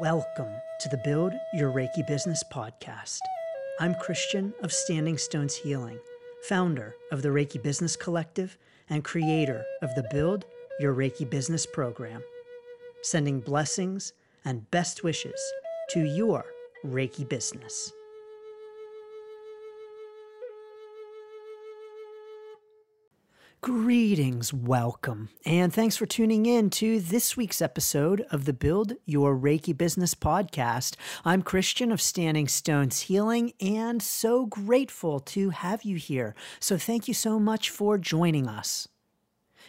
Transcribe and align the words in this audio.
Welcome 0.00 0.54
to 0.80 0.88
the 0.88 0.96
Build 1.04 1.34
Your 1.52 1.70
Reiki 1.70 2.04
Business 2.06 2.42
podcast. 2.50 3.18
I'm 3.78 3.94
Christian 3.94 4.54
of 4.62 4.72
Standing 4.72 5.18
Stones 5.18 5.54
Healing, 5.54 5.98
founder 6.48 6.96
of 7.12 7.20
the 7.20 7.28
Reiki 7.28 7.62
Business 7.62 7.94
Collective 7.94 8.56
and 8.88 9.04
creator 9.04 9.64
of 9.82 9.94
the 9.94 10.08
Build 10.10 10.46
Your 10.80 10.94
Reiki 10.94 11.28
Business 11.28 11.66
program, 11.66 12.22
sending 13.02 13.40
blessings 13.40 14.14
and 14.46 14.68
best 14.70 15.04
wishes 15.04 15.40
to 15.90 16.00
your 16.00 16.46
Reiki 16.84 17.28
business. 17.28 17.92
Greetings, 23.62 24.52
welcome, 24.52 25.28
and 25.46 25.72
thanks 25.72 25.96
for 25.96 26.04
tuning 26.04 26.46
in 26.46 26.68
to 26.70 26.98
this 26.98 27.36
week's 27.36 27.62
episode 27.62 28.26
of 28.32 28.44
the 28.44 28.52
Build 28.52 28.94
Your 29.04 29.36
Reiki 29.38 29.78
Business 29.78 30.16
podcast. 30.16 30.96
I'm 31.24 31.42
Christian 31.42 31.92
of 31.92 32.00
Standing 32.00 32.48
Stones 32.48 33.02
Healing 33.02 33.52
and 33.60 34.02
so 34.02 34.46
grateful 34.46 35.20
to 35.20 35.50
have 35.50 35.84
you 35.84 35.94
here. 35.94 36.34
So, 36.58 36.76
thank 36.76 37.06
you 37.06 37.14
so 37.14 37.38
much 37.38 37.70
for 37.70 37.98
joining 37.98 38.48
us. 38.48 38.88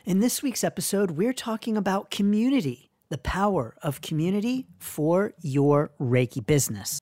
In 0.05 0.21
this 0.21 0.41
week's 0.41 0.63
episode, 0.63 1.11
we're 1.11 1.31
talking 1.31 1.77
about 1.77 2.09
community, 2.09 2.89
the 3.09 3.19
power 3.19 3.75
of 3.83 4.01
community 4.01 4.65
for 4.79 5.35
your 5.43 5.91
Reiki 6.01 6.43
business. 6.43 6.99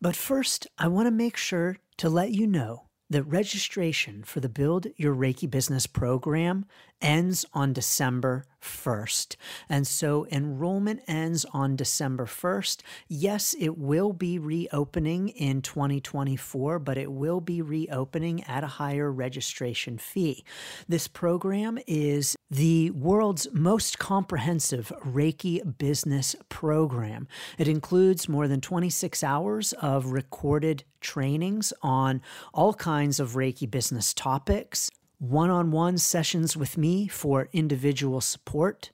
But 0.00 0.14
first, 0.14 0.68
I 0.78 0.86
want 0.86 1.08
to 1.08 1.10
make 1.10 1.36
sure 1.36 1.78
to 1.96 2.08
let 2.08 2.30
you 2.30 2.46
know 2.46 2.84
the 3.10 3.24
registration 3.24 4.22
for 4.22 4.38
the 4.38 4.48
Build 4.48 4.86
Your 4.96 5.16
Reiki 5.16 5.50
Business 5.50 5.88
program 5.88 6.64
ends 7.02 7.44
on 7.52 7.72
December 7.72 8.44
1st. 8.62 9.34
And 9.68 9.84
so 9.84 10.26
enrollment 10.30 11.00
ends 11.08 11.44
on 11.52 11.74
December 11.74 12.26
1st. 12.26 12.82
Yes, 13.08 13.56
it 13.58 13.76
will 13.76 14.12
be 14.12 14.38
reopening 14.38 15.30
in 15.30 15.60
2024, 15.60 16.78
but 16.78 16.96
it 16.96 17.10
will 17.10 17.40
be 17.40 17.60
reopening 17.60 18.44
at 18.44 18.62
a 18.62 18.68
higher 18.68 19.10
registration 19.10 19.98
fee. 19.98 20.44
This 20.88 21.08
program 21.08 21.78
is 21.88 22.36
the 22.50 22.90
world's 22.90 23.46
most 23.52 23.98
comprehensive 23.98 24.92
Reiki 25.04 25.78
business 25.78 26.34
program. 26.48 27.28
It 27.58 27.68
includes 27.68 28.28
more 28.28 28.48
than 28.48 28.60
26 28.60 29.22
hours 29.22 29.72
of 29.74 30.06
recorded 30.06 30.82
trainings 31.00 31.72
on 31.80 32.20
all 32.52 32.74
kinds 32.74 33.20
of 33.20 33.34
Reiki 33.34 33.70
business 33.70 34.12
topics 34.12 34.90
one 35.18 35.50
on 35.50 35.70
one 35.70 35.98
sessions 35.98 36.56
with 36.56 36.78
me 36.78 37.06
for 37.06 37.50
individual 37.52 38.22
support, 38.22 38.90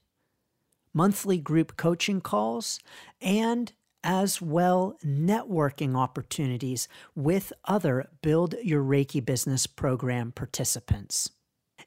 monthly 0.93 1.39
group 1.39 1.77
coaching 1.77 2.21
calls, 2.21 2.81
and 3.21 3.73
as 4.03 4.43
well 4.43 4.97
networking 5.05 5.97
opportunities 5.97 6.89
with 7.15 7.53
other 7.65 8.09
Build 8.23 8.57
Your 8.63 8.83
Reiki 8.83 9.25
Business 9.25 9.69
program 9.69 10.33
participants. 10.33 11.31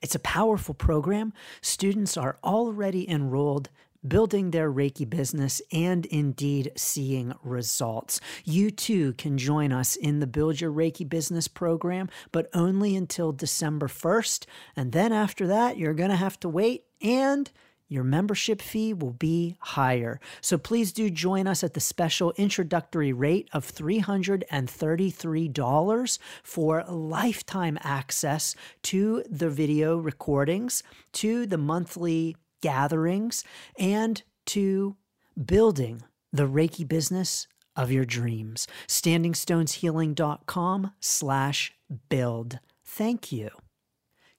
It's 0.02 0.16
a 0.16 0.20
powerful 0.20 0.74
program. 0.74 1.34
Students 1.62 2.16
are 2.18 2.38
already 2.44 3.10
enrolled 3.10 3.70
building 4.08 4.52
their 4.52 4.72
Reiki 4.72 5.10
business, 5.10 5.62
and 5.72 6.06
indeed 6.06 6.72
seeing 6.76 7.34
results. 7.44 8.22
You 8.46 8.72
too 8.72 9.14
can 9.14 9.38
join 9.38 9.72
us 9.72 9.96
in 9.96 10.20
the 10.20 10.28
Build 10.28 10.62
Your 10.62 10.72
Reiki 10.72 11.08
Business 11.08 11.48
program, 11.48 12.10
but 12.32 12.50
only 12.54 12.96
until 12.96 13.32
December 13.32 13.88
1st. 13.88 14.46
And 14.76 14.92
then 14.92 15.12
after 15.12 15.48
that, 15.48 15.78
you're 15.78 15.94
going 15.94 16.12
to 16.12 16.16
have 16.16 16.40
to 16.42 16.50
wait 16.50 16.86
and 17.02 17.52
your 17.90 18.04
membership 18.04 18.62
fee 18.62 18.94
will 18.94 19.14
be 19.14 19.58
higher. 19.60 20.20
So 20.42 20.60
please 20.60 20.94
do 20.94 21.10
join 21.10 21.48
us 21.48 21.64
at 21.64 21.74
the 21.74 21.80
special 21.80 22.34
introductory 22.38 23.12
rate 23.12 23.50
of 23.52 23.66
$333 23.66 26.20
for 26.44 26.86
lifetime 26.88 27.80
access 27.82 28.56
to 28.84 29.24
the 29.30 29.50
video 29.50 29.98
recordings, 29.98 30.84
to 31.14 31.48
the 31.48 31.58
monthly 31.58 32.38
gatherings, 32.62 33.44
and 33.78 34.22
to 34.46 34.96
building 35.44 36.04
the 36.32 36.48
Reiki 36.48 36.88
business 36.88 37.48
of 37.76 37.92
your 37.92 38.06
dreams. 38.06 38.68
StandingStonesHealing.com 38.88 40.92
slash 41.00 41.74
build. 42.10 42.60
Thank 42.86 43.32
you. 43.32 43.50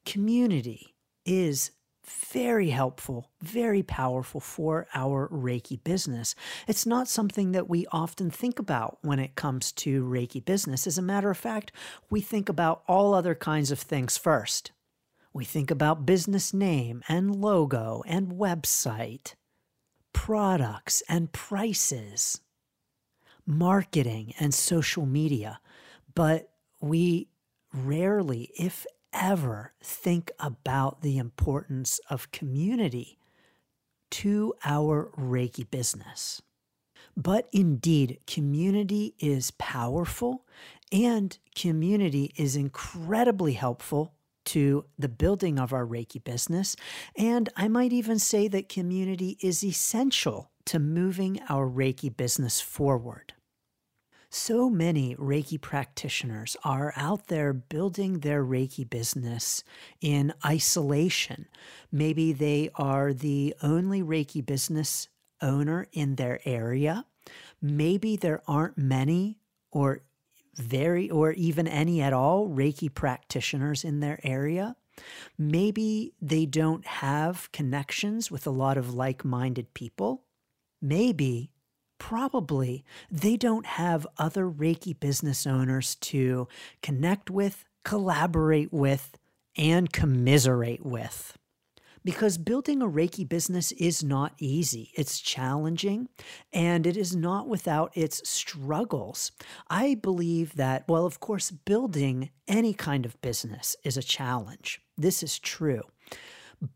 Community 0.05 0.94
is 1.25 1.72
very 2.31 2.71
helpful, 2.71 3.31
very 3.41 3.82
powerful 3.82 4.41
for 4.41 4.87
our 4.94 5.28
Reiki 5.28 5.82
business. 5.82 6.34
It's 6.66 6.87
not 6.87 7.09
something 7.09 7.53
that 7.53 7.69
we 7.69 7.87
often 7.91 8.31
think 8.31 8.59
about 8.59 8.98
when 9.03 9.19
it 9.19 9.34
comes 9.34 9.72
to 9.72 10.04
Reiki 10.04 10.44
business. 10.44 10.87
As 10.87 10.99
a 10.99 11.03
matter 11.03 11.31
of 11.31 11.38
fact, 11.38 11.72
we 12.09 12.20
think 12.20 12.49
about 12.49 12.82
all 12.87 13.15
other 13.15 13.34
kinds 13.34 13.70
of 13.70 13.78
things 13.78 14.16
first. 14.16 14.72
We 15.32 15.44
think 15.44 15.70
about 15.70 16.06
business 16.06 16.53
name 16.53 17.03
and 17.09 17.34
logo 17.34 18.03
and 18.06 18.32
website, 18.32 19.34
products 20.12 21.03
and 21.09 21.32
prices, 21.32 22.41
marketing 23.47 24.34
and 24.41 24.53
social 24.53 25.06
media, 25.06 25.60
but 26.15 26.50
we 26.81 27.28
rarely, 27.72 28.50
if 28.59 28.87
ever, 29.12 29.72
think 29.82 30.31
about 30.38 31.03
the 31.03 31.19
importance 31.19 32.00
of 32.10 32.31
community 32.31 33.19
to 34.10 34.54
our 34.65 35.10
Reiki 35.16 35.69
business. 35.71 36.43
But 37.16 37.49
indeed, 37.53 38.19
community 38.26 39.15
is 39.19 39.50
powerful 39.53 40.47
and 40.93 41.37
community 41.54 42.32
is 42.37 42.56
incredibly 42.56 43.53
helpful 43.54 44.15
to 44.47 44.84
the 44.99 45.09
building 45.09 45.59
of 45.59 45.72
our 45.72 45.87
Reiki 45.87 46.22
business. 46.22 46.75
And 47.16 47.49
I 47.56 47.69
might 47.69 47.93
even 47.93 48.19
say 48.19 48.49
that 48.49 48.69
community 48.69 49.38
is 49.41 49.62
essential 49.62 50.50
to 50.66 50.78
moving 50.78 51.41
our 51.49 51.69
Reiki 51.69 52.15
business 52.16 52.60
forward. 52.60 53.34
So 54.33 54.71
many 54.71 55.17
Reiki 55.17 55.61
practitioners 55.61 56.57
are 56.63 56.93
out 56.95 57.27
there 57.27 57.53
building 57.53 58.21
their 58.21 58.45
Reiki 58.45 58.89
business 58.89 59.65
in 60.01 60.33
isolation. 60.47 61.49
Maybe 61.91 62.33
they 62.33 62.71
are 62.77 63.13
the 63.13 63.57
only 63.61 64.03
Reiki 64.03 64.47
business 64.47 65.09
owner 65.43 65.89
in 65.93 66.15
their 66.15 66.39
area. 66.45 67.07
Maybe 67.61 68.17
there 68.17 68.41
aren't 68.47 68.79
many 68.79 69.41
or 69.73 70.03
very 70.55 71.11
or 71.11 71.33
even 71.33 71.67
any 71.67 72.01
at 72.01 72.12
all 72.12 72.49
Reiki 72.49 72.93
practitioners 72.93 73.85
in 73.85 73.99
their 73.99 74.21
area. 74.23 74.77
Maybe 75.39 76.12
they 76.23 76.47
don't 76.47 76.87
have 76.87 77.51
connections 77.51 78.31
with 78.31 78.47
a 78.47 78.51
lot 78.51 78.79
of 78.79 78.95
like 78.95 79.25
minded 79.25 79.75
people. 79.75 80.23
Maybe, 80.81 81.51
probably, 82.00 82.84
they 83.09 83.37
don't 83.37 83.66
have 83.66 84.06
other 84.19 84.47
Reiki 84.50 84.99
business 84.99 85.47
owners 85.47 85.94
to 85.97 86.49
connect 86.83 87.31
with, 87.31 87.65
collaborate 87.84 88.72
with, 88.72 89.16
and 89.56 89.93
commiserate 89.93 90.84
with 90.84 91.38
because 92.05 92.38
building 92.38 92.83
a 92.83 92.88
Reiki 92.88 93.28
business 93.28 93.72
is 93.72 94.03
not 94.03 94.33
easy. 94.38 94.91
It's 94.94 95.21
challenging 95.21 96.09
and 96.53 96.87
it 96.87 96.97
is 96.97 97.15
not 97.15 97.49
without 97.49 97.97
its 97.97 98.28
struggles. 98.28 99.32
I 99.69 99.94
believe 99.94 100.55
that, 100.56 100.88
well, 100.88 101.05
of 101.05 101.21
course, 101.21 101.50
building 101.50 102.31
any 102.49 102.72
kind 102.72 103.05
of 103.05 103.21
business 103.21 103.77
is 103.84 103.97
a 103.97 104.03
challenge. 104.03 104.81
This 104.97 105.22
is 105.22 105.38
true. 105.38 105.82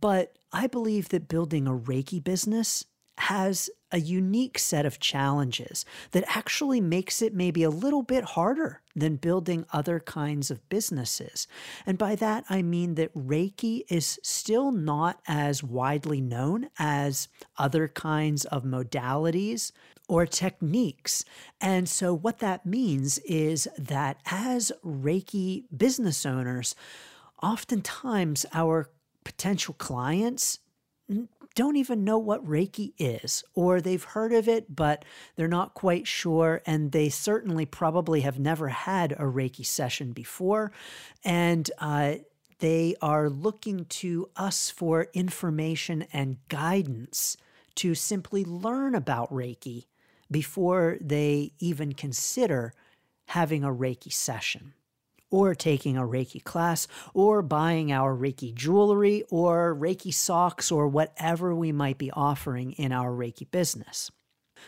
But 0.01 0.39
I 0.53 0.67
believe 0.67 1.09
that 1.11 1.29
building 1.29 1.67
a 1.67 1.73
Reiki 1.73 2.23
business 2.23 2.85
has 3.19 3.71
a 3.94 4.00
unique 4.00 4.59
set 4.59 4.84
of 4.84 4.99
challenges 4.99 5.85
that 6.11 6.25
actually 6.26 6.81
makes 6.81 7.23
it 7.23 7.32
maybe 7.32 7.62
a 7.62 7.70
little 7.70 8.02
bit 8.02 8.25
harder 8.25 8.82
than 8.96 9.14
building 9.14 9.64
other 9.73 10.00
kinds 10.00 10.50
of 10.50 10.69
businesses. 10.69 11.46
And 11.87 11.96
by 11.96 12.17
that, 12.17 12.44
I 12.50 12.61
mean 12.61 12.96
that 12.96 13.14
Reiki 13.14 13.82
is 13.88 14.19
still 14.20 14.73
not 14.73 15.20
as 15.29 15.62
widely 15.62 16.20
known 16.20 16.70
as 16.76 17.29
other 17.56 17.87
kinds 17.87 18.44
of 18.46 18.64
modalities 18.64 19.70
or 20.08 20.26
techniques. 20.26 21.25
And 21.61 21.88
so, 21.88 22.12
what 22.12 22.40
that 22.40 22.67
means 22.67 23.19
is 23.19 23.69
that 23.79 24.19
as 24.26 24.73
Reiki 24.85 25.67
business 25.75 26.26
owners, 26.26 26.75
oftentimes 27.40 28.44
our 28.52 28.90
potential 29.23 29.75
clients 29.79 30.58
don't 31.55 31.77
even 31.77 32.05
know 32.05 32.19
what 32.19 32.45
Reiki 32.45 32.93
is, 32.99 33.45
or 33.55 33.81
they've 33.81 34.03
heard 34.03 34.33
of 34.33 34.49
it, 34.49 34.75
but 34.75 35.05
they're 35.37 35.49
not 35.49 35.75
quite 35.75 36.06
sure. 36.06 36.62
And 36.67 36.93
they 36.93 37.09
certainly 37.09 37.67
probably 37.67 38.23
have 38.23 38.39
never 38.39 38.69
had 38.69 39.12
a 39.12 39.25
Reiki 39.25 39.65
session 39.65 40.12
before. 40.12 40.73
And 41.25 41.71
uh, 41.79 42.17
they 42.59 42.97
are 43.01 43.29
looking 43.29 43.85
to 43.87 44.31
us 44.37 44.71
for 44.71 45.09
information 45.12 46.06
and 46.12 46.39
guidance 46.49 47.37
to 47.77 47.95
simply 47.95 48.45
learn 48.45 48.95
about 48.95 49.31
Reiki 49.31 49.87
before 50.31 50.97
they 51.00 51.53
even 51.59 51.93
consider 51.93 52.73
having 53.29 53.65
a 53.65 53.69
Reiki 53.69 54.12
session 54.12 54.75
or 55.35 55.53
taking 55.53 55.97
a 55.97 56.03
Reiki 56.03 56.43
class 56.45 56.87
or 57.13 57.43
buying 57.43 57.91
our 57.91 58.17
Reiki 58.17 58.55
jewelry 58.55 59.25
or 59.31 59.75
Reiki 59.75 60.15
socks 60.15 60.71
or 60.71 60.87
whatever 60.87 61.53
we 61.53 61.73
might 61.73 61.99
be 61.99 62.13
offering 62.13 62.71
in 62.73 62.93
our 62.93 63.11
Reiki 63.11 63.51
business. 63.51 64.13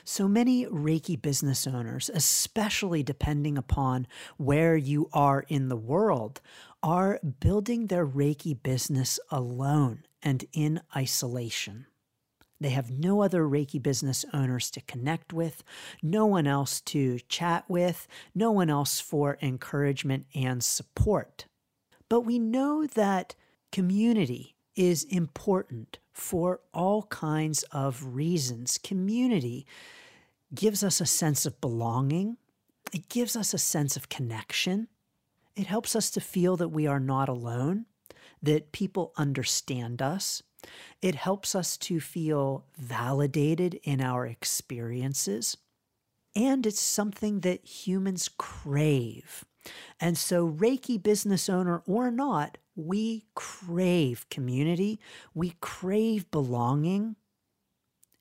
So 0.03 0.27
many 0.27 0.67
Reiki 0.67 1.23
business 1.23 1.69
owners, 1.69 2.11
especially 2.13 3.05
depending 3.05 3.57
upon 3.57 4.09
where 4.39 4.77
you 4.77 5.09
are 5.13 5.45
in 5.47 5.69
the 5.69 5.77
world, 5.77 6.41
are 6.83 7.21
building 7.39 7.87
their 7.87 8.07
Reiki 8.07 8.61
business 8.61 9.21
alone 9.31 10.03
and 10.21 10.45
in 10.53 10.81
isolation. 10.97 11.87
They 12.61 12.71
have 12.71 12.91
no 12.91 13.23
other 13.23 13.43
Reiki 13.43 13.83
business 13.83 14.25
owners 14.33 14.71
to 14.73 14.81
connect 14.83 15.33
with, 15.33 15.63
no 16.03 16.25
one 16.25 16.47
else 16.47 16.81
to 16.83 17.19
chat 17.29 17.65
with, 17.69 18.09
no 18.35 18.51
one 18.51 18.71
else 18.71 19.01
for 19.01 19.39
encouragement 19.43 20.27
and 20.35 20.65
support. 20.65 21.47
But 22.09 22.21
we 22.21 22.39
know 22.39 22.87
that 22.87 23.35
community 23.73 24.57
is 24.75 25.05
important 25.05 25.99
for 26.13 26.61
all 26.73 27.03
kinds 27.05 27.63
of 27.73 28.15
reasons. 28.15 28.79
Community 28.79 29.67
gives 30.55 30.83
us 30.85 31.01
a 31.01 31.07
sense 31.07 31.45
of 31.45 31.61
belonging, 31.61 32.37
it 32.93 33.09
gives 33.09 33.37
us 33.37 33.53
a 33.53 33.59
sense 33.59 33.97
of 33.97 34.09
connection, 34.09 34.89
it 35.57 35.67
helps 35.67 35.97
us 35.97 36.11
to 36.11 36.21
feel 36.21 36.57
that 36.57 36.69
we 36.69 36.87
are 36.87 37.01
not 37.01 37.29
alone, 37.29 37.87
that 38.43 38.73
people 38.73 39.13
understand 39.17 40.01
us. 40.01 40.43
It 41.03 41.15
helps 41.15 41.55
us 41.55 41.77
to 41.79 42.01
feel 42.01 42.65
validated 42.79 43.75
in 43.83 44.01
our 44.01 44.27
experiences. 44.27 45.57
And 46.35 46.67
it's 46.67 46.81
something 46.81 47.41
that 47.41 47.65
humans 47.65 48.29
crave. 48.37 49.45
And 49.99 50.17
so, 50.17 50.49
Reiki 50.49 51.03
business 51.03 51.49
owner 51.49 51.83
or 51.87 52.11
not, 52.11 52.59
we 52.77 53.25
crave 53.35 54.29
community, 54.29 55.01
we 55.35 55.55
crave 55.61 56.31
belonging, 56.31 57.17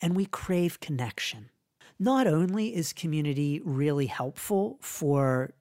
and 0.02 0.16
we 0.16 0.26
crave 0.26 0.80
connection. 0.80 1.50
Not 2.00 2.28
only 2.28 2.76
is 2.76 2.94
community 2.94 3.62
really 3.64 4.08
helpful 4.08 4.78
for 4.82 5.54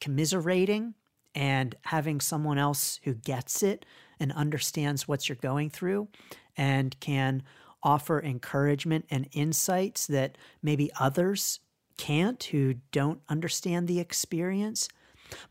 commiserating 0.00 0.94
and 1.34 1.74
having 1.82 2.20
someone 2.20 2.58
else 2.58 3.00
who 3.04 3.14
gets 3.14 3.62
it 3.62 3.84
and 4.18 4.32
understands 4.32 5.06
what 5.06 5.28
you're 5.28 5.36
going 5.36 5.70
through 5.70 6.08
and 6.56 6.98
can 7.00 7.42
offer 7.82 8.20
encouragement 8.20 9.04
and 9.10 9.28
insights 9.32 10.06
that 10.06 10.36
maybe 10.62 10.90
others 10.98 11.60
can't 11.96 12.42
who 12.44 12.74
don't 12.92 13.20
understand 13.28 13.88
the 13.88 14.00
experience. 14.00 14.88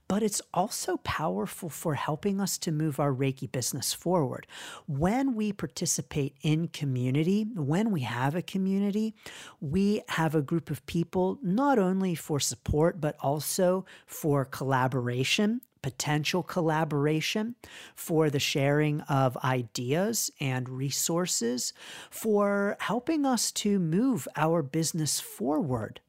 But 0.07 0.23
it's 0.23 0.41
also 0.53 0.97
powerful 0.97 1.69
for 1.69 1.95
helping 1.95 2.39
us 2.39 2.57
to 2.59 2.71
move 2.71 2.99
our 2.99 3.13
Reiki 3.13 3.51
business 3.51 3.93
forward. 3.93 4.47
When 4.87 5.35
we 5.35 5.51
participate 5.51 6.35
in 6.41 6.69
community, 6.69 7.45
when 7.55 7.91
we 7.91 8.01
have 8.01 8.35
a 8.35 8.41
community, 8.41 9.15
we 9.59 10.01
have 10.09 10.33
a 10.33 10.41
group 10.41 10.69
of 10.69 10.85
people 10.85 11.39
not 11.43 11.77
only 11.77 12.15
for 12.15 12.39
support, 12.39 13.01
but 13.01 13.17
also 13.19 13.85
for 14.05 14.45
collaboration 14.45 15.61
potential 15.85 16.41
collaboration, 16.41 17.53
for 17.93 18.31
the 18.31 18.39
sharing 18.39 19.01
of 19.01 19.37
ideas 19.43 20.31
and 20.39 20.67
resources, 20.67 21.73
for 22.09 22.75
helping 22.79 23.23
us 23.23 23.51
to 23.51 23.77
move 23.77 24.27
our 24.35 24.63
business 24.63 25.19
forward 25.19 25.99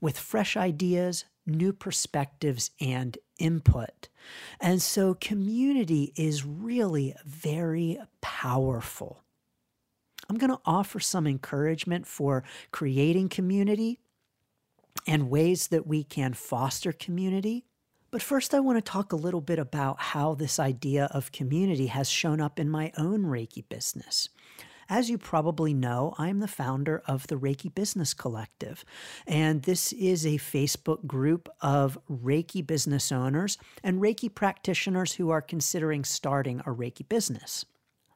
with 0.00 0.16
fresh 0.16 0.56
ideas, 0.56 1.24
new 1.44 1.72
perspectives, 1.72 2.70
and 2.80 3.18
input. 3.40 4.06
And 4.60 4.80
so, 4.80 5.14
community 5.14 6.12
is 6.14 6.46
really 6.46 7.16
very 7.26 7.98
powerful. 8.20 9.24
I'm 10.30 10.36
going 10.36 10.52
to 10.52 10.60
offer 10.64 11.00
some 11.00 11.26
encouragement 11.26 12.06
for 12.06 12.44
creating 12.70 13.30
community 13.30 13.98
and 15.08 15.28
ways 15.28 15.68
that 15.68 15.88
we 15.88 16.04
can 16.04 16.34
foster 16.34 16.92
community. 16.92 17.64
But 18.10 18.22
first, 18.22 18.54
I 18.54 18.60
want 18.60 18.78
to 18.78 18.90
talk 18.90 19.12
a 19.12 19.16
little 19.16 19.42
bit 19.42 19.58
about 19.58 20.00
how 20.00 20.34
this 20.34 20.58
idea 20.58 21.10
of 21.12 21.30
community 21.30 21.88
has 21.88 22.08
shown 22.08 22.40
up 22.40 22.58
in 22.58 22.70
my 22.70 22.90
own 22.96 23.24
Reiki 23.24 23.68
business. 23.68 24.30
As 24.88 25.10
you 25.10 25.18
probably 25.18 25.74
know, 25.74 26.14
I'm 26.16 26.40
the 26.40 26.48
founder 26.48 27.02
of 27.06 27.26
the 27.26 27.36
Reiki 27.36 27.74
Business 27.74 28.14
Collective, 28.14 28.82
and 29.26 29.64
this 29.64 29.92
is 29.92 30.24
a 30.24 30.38
Facebook 30.38 31.06
group 31.06 31.50
of 31.60 31.98
Reiki 32.10 32.66
business 32.66 33.12
owners 33.12 33.58
and 33.84 34.00
Reiki 34.00 34.34
practitioners 34.34 35.12
who 35.12 35.28
are 35.28 35.42
considering 35.42 36.04
starting 36.04 36.60
a 36.60 36.70
Reiki 36.70 37.06
business. 37.06 37.66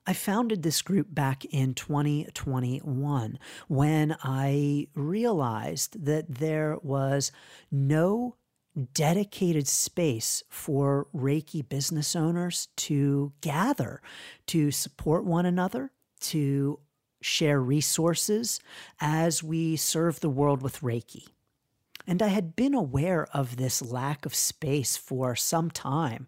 I 0.06 0.14
founded 0.14 0.62
this 0.62 0.80
group 0.80 1.14
back 1.14 1.44
in 1.44 1.74
2021 1.74 3.38
when 3.68 4.16
I 4.24 4.88
realized 4.94 6.06
that 6.06 6.36
there 6.36 6.78
was 6.82 7.30
no 7.70 8.36
dedicated 8.94 9.68
space 9.68 10.42
for 10.48 11.06
Reiki 11.14 11.66
business 11.68 12.16
owners 12.16 12.68
to 12.76 13.32
gather, 13.40 14.00
to 14.46 14.70
support 14.70 15.24
one 15.24 15.46
another, 15.46 15.92
to 16.20 16.78
share 17.20 17.60
resources 17.60 18.60
as 19.00 19.42
we 19.42 19.76
serve 19.76 20.20
the 20.20 20.30
world 20.30 20.62
with 20.62 20.80
Reiki. 20.80 21.26
And 22.06 22.20
I 22.22 22.28
had 22.28 22.56
been 22.56 22.74
aware 22.74 23.26
of 23.32 23.56
this 23.56 23.80
lack 23.80 24.26
of 24.26 24.34
space 24.34 24.96
for 24.96 25.36
some 25.36 25.70
time. 25.70 26.26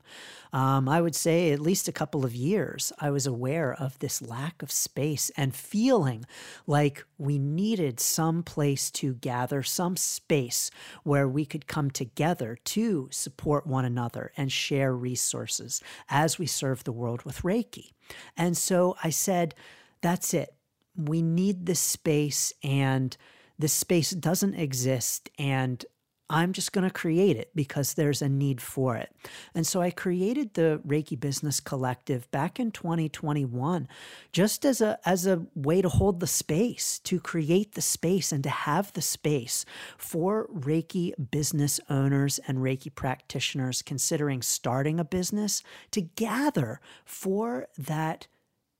Um, 0.53 0.89
I 0.89 1.01
would 1.01 1.17
say 1.17 1.51
at 1.51 1.59
least 1.59 1.89
a 1.89 1.93
couple 1.93 2.25
of 2.25 2.35
years, 2.35 2.93
I 3.01 3.11
was 3.11 3.27
aware 3.27 3.75
of 3.75 3.99
this 3.99 4.23
lack 4.23 4.63
of 4.63 4.71
space 4.71 5.31
and 5.37 5.55
feeling 5.55 6.25
like 6.67 7.05
we 7.19 7.39
needed 7.39 7.99
some 7.99 8.45
place 8.45 8.91
to 8.93 9.15
gather, 9.15 9.65
some 9.65 9.97
space 9.97 10.71
where 11.03 11.29
we 11.29 11.45
could 11.45 11.67
come 11.67 11.91
together 11.91 12.57
to 12.65 13.09
support 13.11 13.67
one 13.67 13.85
another 13.85 14.31
and 14.37 14.53
share 14.53 14.95
resources 14.95 15.83
as 16.09 16.39
we 16.39 16.47
serve 16.47 16.85
the 16.85 16.93
world 16.93 17.25
with 17.25 17.43
Reiki. 17.43 17.91
And 18.37 18.57
so 18.57 18.97
I 19.03 19.11
said, 19.11 19.55
that's 20.03 20.35
it. 20.35 20.55
We 20.97 21.21
need 21.21 21.67
this 21.67 21.81
space 21.81 22.53
and 22.63 23.17
this 23.59 23.73
space 23.73 24.11
doesn't 24.11 24.55
exist 24.55 25.31
and 25.39 25.85
I'm 26.31 26.55
just 26.55 26.73
going 26.73 26.89
to 26.89 26.93
create 26.93 27.37
it 27.37 27.51
because 27.55 27.95
there's 27.95 28.23
a 28.23 28.29
need 28.31 28.61
for 28.61 28.97
it. 28.97 29.15
And 29.55 29.67
so 29.67 29.83
I 29.83 29.91
created 29.91 30.55
the 30.55 30.81
Reiki 30.87 31.21
Business 31.21 31.61
Collective 31.61 32.31
back 32.31 32.59
in 32.59 32.71
2021 32.71 33.87
just 34.33 34.65
as 34.65 34.81
a 34.81 34.99
as 35.05 35.27
a 35.27 35.47
way 35.55 35.83
to 35.83 35.89
hold 35.89 36.21
the 36.21 36.27
space, 36.27 36.99
to 37.01 37.21
create 37.21 37.75
the 37.75 37.83
space 37.83 38.33
and 38.33 38.43
to 38.43 38.49
have 38.49 38.93
the 38.95 39.03
space 39.03 39.67
for 39.99 40.49
Reiki 40.49 41.13
business 41.31 41.79
owners 41.91 42.41
and 42.49 42.59
Reiki 42.59 42.95
practitioners 42.95 43.83
considering 43.83 44.41
starting 44.41 44.99
a 44.99 45.05
business 45.05 45.63
to 45.91 46.01
gather 46.01 46.81
for 47.05 47.67
that 47.77 48.29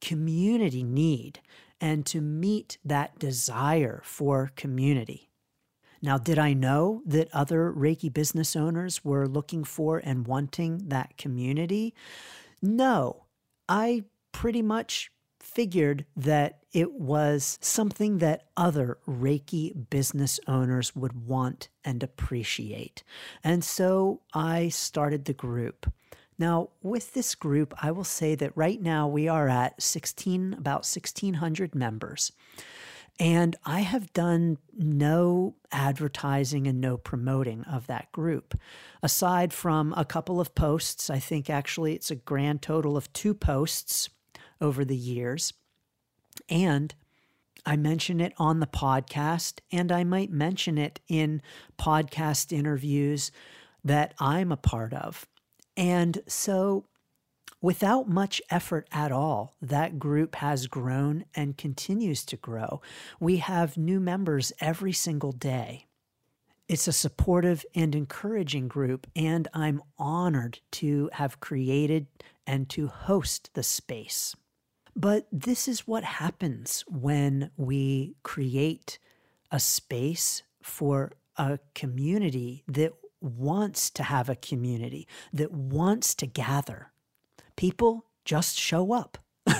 community 0.01 0.83
need 0.83 1.41
and 1.85 2.07
to 2.07 2.23
meet 2.23 2.79
that 2.83 3.19
desire 3.19 4.01
for 4.05 4.51
community. 4.57 5.29
Now, 6.01 6.17
did 6.17 6.39
I 6.39 6.55
know 6.55 7.03
that 7.05 7.29
other 7.35 7.71
Reiki 7.71 8.11
business 8.11 8.57
owners 8.57 9.05
were 9.05 9.29
looking 9.29 9.65
for 9.65 9.99
and 9.99 10.27
wanting 10.27 10.89
that 10.89 11.19
community? 11.19 11.93
No, 12.63 13.27
I 13.69 14.05
pretty 14.33 14.63
much 14.63 15.11
figured 15.41 16.07
that 16.17 16.61
it 16.73 16.95
was 16.95 17.59
something 17.61 18.17
that 18.17 18.47
other 18.57 18.97
Reiki 19.07 19.91
business 19.91 20.41
owners 20.49 20.97
would 20.97 21.27
want 21.27 21.69
and 21.85 22.03
appreciate. 22.03 23.05
And 23.43 23.63
so 23.63 24.23
I 24.33 24.71
started 24.71 25.27
the 25.27 25.35
group. 25.35 25.93
Now, 26.39 26.71
with 26.83 27.13
this 27.13 27.35
group, 27.35 27.75
I 27.81 27.91
will 27.91 28.05
say 28.05 28.35
that 28.35 28.57
right 28.57 28.81
now 28.81 29.07
we 29.07 29.29
are 29.29 29.49
at 29.49 29.81
16, 29.81 30.55
about 30.55 30.81
1,600 30.81 31.75
members. 31.75 32.33
And 33.21 33.55
I 33.65 33.81
have 33.81 34.13
done 34.13 34.59
no 34.77 35.55
advertising 35.71 36.67
and 36.67 36.81
no 36.81 36.97
promoting 36.97 37.63
of 37.65 37.87
that 37.87 38.11
group. 38.11 38.59
Aside 39.03 39.53
from 39.53 39.95
a 39.97 40.05
couple 40.05 40.41
of 40.41 40.57
posts, 40.57 41.09
I 41.09 41.21
think 41.21 41.49
actually 41.49 41.95
it's 41.95 42.11
a 42.11 42.17
grand 42.17 42.63
total 42.63 42.97
of 42.97 43.13
two 43.13 43.33
posts 43.33 44.09
over 44.61 44.85
the 44.85 44.97
years. 44.97 45.53
And 46.49 46.93
I 47.65 47.77
mention 47.77 48.21
it 48.21 48.33
on 48.37 48.59
the 48.59 48.67
podcast, 48.67 49.61
and 49.71 49.93
I 49.93 50.03
might 50.03 50.31
mention 50.31 50.77
it 50.77 50.99
in 51.09 51.41
podcast 51.79 52.53
interviews 52.53 53.31
that 53.85 54.13
I'm 54.19 54.51
a 54.51 54.57
part 54.57 54.93
of. 54.93 55.27
And 55.77 56.23
so 56.27 56.85
Without 57.65 58.07
much 58.07 58.43
effort 58.51 58.87
at 58.93 59.11
all, 59.11 59.55
that 59.63 59.99
group 59.99 60.35
has 60.35 60.67
grown 60.67 61.25
and 61.35 61.57
continues 61.57 62.23
to 62.27 62.37
grow. 62.37 62.83
We 63.19 63.39
have 63.39 63.79
new 63.79 64.01
members 64.01 64.53
every 64.61 64.93
single 64.93 65.33
day. 65.33 65.87
It's 66.69 66.87
a 66.87 66.93
supportive 66.93 67.65
and 67.75 67.95
encouraging 67.95 68.69
group, 68.69 69.07
and 69.17 69.49
I'm 69.55 69.81
honored 69.97 70.61
to 70.73 71.09
have 71.15 71.41
created 71.41 72.07
and 72.47 72.69
to 72.69 72.89
host 72.89 73.49
the 73.55 73.63
space. 73.63 74.37
But 74.95 75.27
this 75.33 75.67
is 75.67 75.87
what 75.87 76.05
happens 76.05 76.85
when 76.87 77.51
we 77.57 78.15
create 78.23 78.99
a 79.51 79.59
space 79.59 80.43
for 80.63 81.13
a 81.39 81.59
community 81.75 82.63
that 82.69 82.93
wants 83.25 83.91
to 83.91 84.03
have 84.03 84.29
a 84.29 84.37
community, 84.37 85.09
that 85.33 85.53
wants 85.53 86.15
to 86.17 86.27
gather. 86.27 86.93
People 87.57 88.05
just 88.25 88.59
show 88.59 88.93
up. 88.93 89.19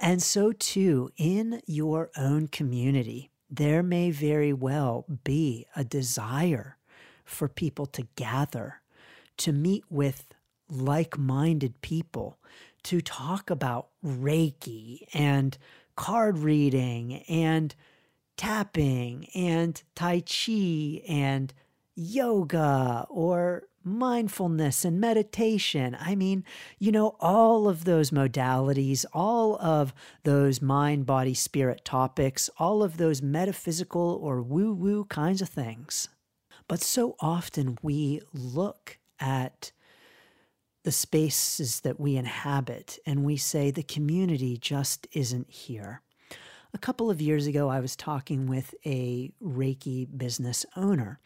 and 0.00 0.22
so, 0.22 0.52
too, 0.52 1.10
in 1.16 1.60
your 1.66 2.10
own 2.16 2.48
community, 2.48 3.30
there 3.50 3.82
may 3.82 4.10
very 4.10 4.52
well 4.52 5.04
be 5.24 5.66
a 5.76 5.84
desire 5.84 6.78
for 7.24 7.48
people 7.48 7.86
to 7.86 8.06
gather, 8.16 8.80
to 9.36 9.52
meet 9.52 9.84
with 9.90 10.32
like 10.68 11.18
minded 11.18 11.80
people, 11.82 12.38
to 12.84 13.00
talk 13.00 13.50
about 13.50 13.88
Reiki 14.04 15.06
and 15.14 15.56
card 15.96 16.38
reading 16.38 17.22
and 17.28 17.74
tapping 18.36 19.28
and 19.34 19.82
Tai 19.94 20.20
Chi 20.20 21.02
and 21.08 21.52
yoga 21.94 23.06
or 23.08 23.64
mindfulness 23.84 24.84
and 24.84 25.00
meditation. 25.00 25.96
I 26.00 26.14
mean, 26.14 26.44
you 26.78 26.92
know, 26.92 27.16
all 27.20 27.68
of 27.68 27.84
those 27.84 28.10
modalities, 28.10 29.04
all 29.12 29.56
of 29.60 29.92
those 30.22 30.62
mind, 30.62 31.06
body, 31.06 31.34
spirit 31.34 31.84
topics, 31.84 32.48
all 32.58 32.82
of 32.82 32.96
those 32.96 33.22
metaphysical 33.22 34.18
or 34.22 34.42
woo 34.42 34.72
woo 34.72 35.04
kinds 35.06 35.42
of 35.42 35.48
things. 35.48 36.08
But 36.68 36.80
so 36.80 37.16
often 37.20 37.76
we 37.82 38.20
look 38.32 38.98
at 39.18 39.72
the 40.84 40.92
spaces 40.92 41.80
that 41.80 42.00
we 42.00 42.16
inhabit 42.16 42.98
and 43.06 43.24
we 43.24 43.36
say 43.36 43.70
the 43.70 43.82
community 43.82 44.56
just 44.56 45.06
isn't 45.12 45.50
here. 45.50 46.02
A 46.74 46.78
couple 46.78 47.10
of 47.10 47.20
years 47.20 47.46
ago, 47.46 47.68
I 47.68 47.80
was 47.80 47.94
talking 47.94 48.46
with 48.46 48.74
a 48.86 49.30
Reiki 49.42 50.06
business 50.16 50.64
owner, 50.74 51.20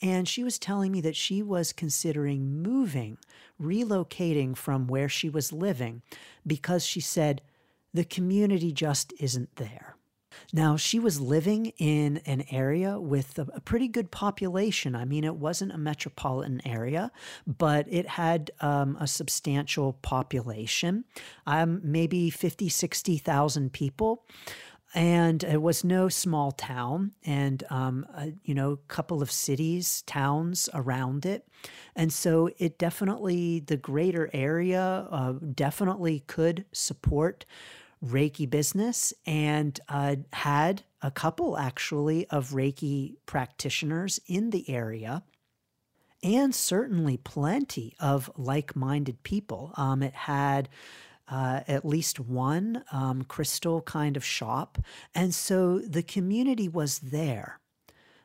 and 0.00 0.26
she 0.26 0.42
was 0.42 0.58
telling 0.58 0.90
me 0.90 1.02
that 1.02 1.14
she 1.14 1.42
was 1.42 1.74
considering 1.74 2.62
moving, 2.62 3.18
relocating 3.60 4.56
from 4.56 4.86
where 4.86 5.10
she 5.10 5.28
was 5.28 5.52
living, 5.52 6.00
because 6.46 6.84
she 6.86 7.00
said 7.00 7.42
the 7.92 8.04
community 8.04 8.72
just 8.72 9.12
isn't 9.18 9.56
there. 9.56 9.96
Now, 10.52 10.76
she 10.76 10.98
was 10.98 11.20
living 11.20 11.72
in 11.78 12.18
an 12.26 12.44
area 12.50 12.98
with 13.00 13.38
a, 13.38 13.60
pretty 13.60 13.88
good 13.88 14.10
population. 14.10 14.94
I 14.94 15.04
mean, 15.04 15.24
it 15.24 15.36
wasn't 15.36 15.72
a 15.72 15.78
metropolitan 15.78 16.60
area, 16.66 17.10
but 17.46 17.86
it 17.90 18.06
had 18.06 18.50
um, 18.60 18.96
a 19.00 19.06
substantial 19.06 19.94
population, 19.94 21.04
um, 21.46 21.80
maybe 21.82 22.30
50, 22.30 22.68
60,000 22.68 23.72
people 23.72 24.24
and 24.96 25.44
it 25.44 25.60
was 25.60 25.84
no 25.84 26.08
small 26.08 26.50
town 26.50 27.12
and 27.26 27.62
um, 27.68 28.06
a, 28.14 28.32
you 28.44 28.54
know 28.54 28.72
a 28.72 28.76
couple 28.88 29.20
of 29.20 29.30
cities 29.30 30.02
towns 30.06 30.68
around 30.72 31.26
it. 31.26 31.46
And 31.94 32.12
so 32.12 32.50
it 32.58 32.78
definitely 32.78 33.60
the 33.60 33.76
greater 33.76 34.30
area 34.32 35.06
uh, 35.10 35.34
definitely 35.54 36.24
could 36.26 36.64
support 36.72 37.44
reiki 38.04 38.48
business 38.48 39.12
and 39.26 39.78
uh, 39.88 40.16
had 40.32 40.82
a 41.02 41.10
couple 41.10 41.58
actually 41.58 42.26
of 42.28 42.50
reiki 42.50 43.16
practitioners 43.26 44.18
in 44.26 44.50
the 44.50 44.68
area 44.70 45.22
and 46.22 46.54
certainly 46.54 47.18
plenty 47.18 47.94
of 48.00 48.30
like-minded 48.36 49.22
people. 49.22 49.72
Um, 49.76 50.02
it 50.02 50.14
had 50.14 50.68
uh, 51.28 51.60
at 51.66 51.84
least 51.84 52.20
one 52.20 52.84
um, 52.92 53.22
crystal 53.24 53.82
kind 53.82 54.16
of 54.16 54.24
shop. 54.24 54.78
And 55.14 55.34
so 55.34 55.78
the 55.78 56.02
community 56.02 56.68
was 56.68 56.98
there. 57.00 57.60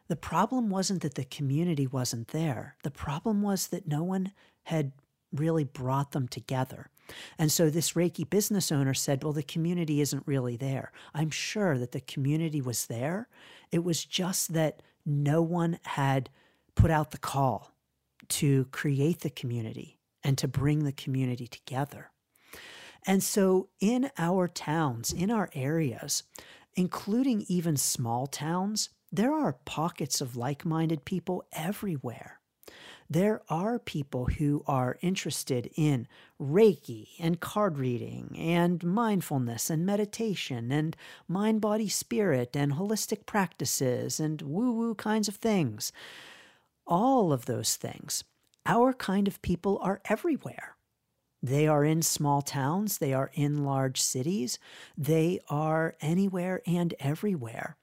The 0.07 0.15
problem 0.15 0.69
wasn't 0.69 1.01
that 1.01 1.15
the 1.15 1.23
community 1.23 1.87
wasn't 1.87 2.29
there. 2.29 2.75
The 2.83 2.91
problem 2.91 3.41
was 3.41 3.67
that 3.67 3.87
no 3.87 4.03
one 4.03 4.33
had 4.63 4.91
really 5.33 5.63
brought 5.63 6.11
them 6.11 6.27
together. 6.27 6.89
And 7.37 7.51
so 7.51 7.69
this 7.69 7.93
Reiki 7.93 8.29
business 8.29 8.71
owner 8.71 8.93
said, 8.93 9.23
Well, 9.23 9.33
the 9.33 9.43
community 9.43 10.01
isn't 10.01 10.23
really 10.25 10.57
there. 10.57 10.91
I'm 11.13 11.29
sure 11.29 11.77
that 11.77 11.91
the 11.91 12.01
community 12.01 12.61
was 12.61 12.85
there. 12.87 13.27
It 13.71 13.83
was 13.83 14.05
just 14.05 14.53
that 14.53 14.81
no 15.05 15.41
one 15.41 15.79
had 15.83 16.29
put 16.75 16.91
out 16.91 17.11
the 17.11 17.17
call 17.17 17.71
to 18.29 18.65
create 18.65 19.21
the 19.21 19.29
community 19.29 19.99
and 20.23 20.37
to 20.37 20.47
bring 20.47 20.83
the 20.83 20.91
community 20.91 21.47
together. 21.47 22.10
And 23.05 23.23
so, 23.23 23.69
in 23.79 24.11
our 24.17 24.47
towns, 24.47 25.11
in 25.11 25.31
our 25.31 25.49
areas, 25.53 26.23
including 26.75 27.45
even 27.47 27.77
small 27.77 28.27
towns, 28.27 28.89
there 29.11 29.33
are 29.33 29.53
pockets 29.65 30.21
of 30.21 30.37
like 30.37 30.65
minded 30.65 31.03
people 31.03 31.43
everywhere. 31.51 32.39
There 33.09 33.41
are 33.49 33.77
people 33.77 34.27
who 34.27 34.63
are 34.67 34.97
interested 35.01 35.69
in 35.75 36.07
Reiki 36.39 37.09
and 37.19 37.41
card 37.41 37.77
reading 37.77 38.37
and 38.39 38.81
mindfulness 38.85 39.69
and 39.69 39.85
meditation 39.85 40.71
and 40.71 40.95
mind, 41.27 41.59
body, 41.59 41.89
spirit 41.89 42.55
and 42.55 42.71
holistic 42.73 43.25
practices 43.25 44.21
and 44.21 44.41
woo 44.41 44.71
woo 44.71 44.95
kinds 44.95 45.27
of 45.27 45.35
things. 45.35 45.91
All 46.87 47.33
of 47.33 47.47
those 47.47 47.75
things. 47.75 48.23
Our 48.65 48.93
kind 48.93 49.27
of 49.27 49.41
people 49.41 49.77
are 49.81 49.99
everywhere. 50.05 50.77
They 51.43 51.67
are 51.67 51.83
in 51.83 52.03
small 52.03 52.41
towns, 52.41 52.99
they 52.99 53.13
are 53.13 53.31
in 53.33 53.63
large 53.63 53.99
cities, 53.99 54.59
they 54.95 55.39
are 55.49 55.95
anywhere 55.99 56.61
and 56.67 56.93
everywhere. 56.99 57.77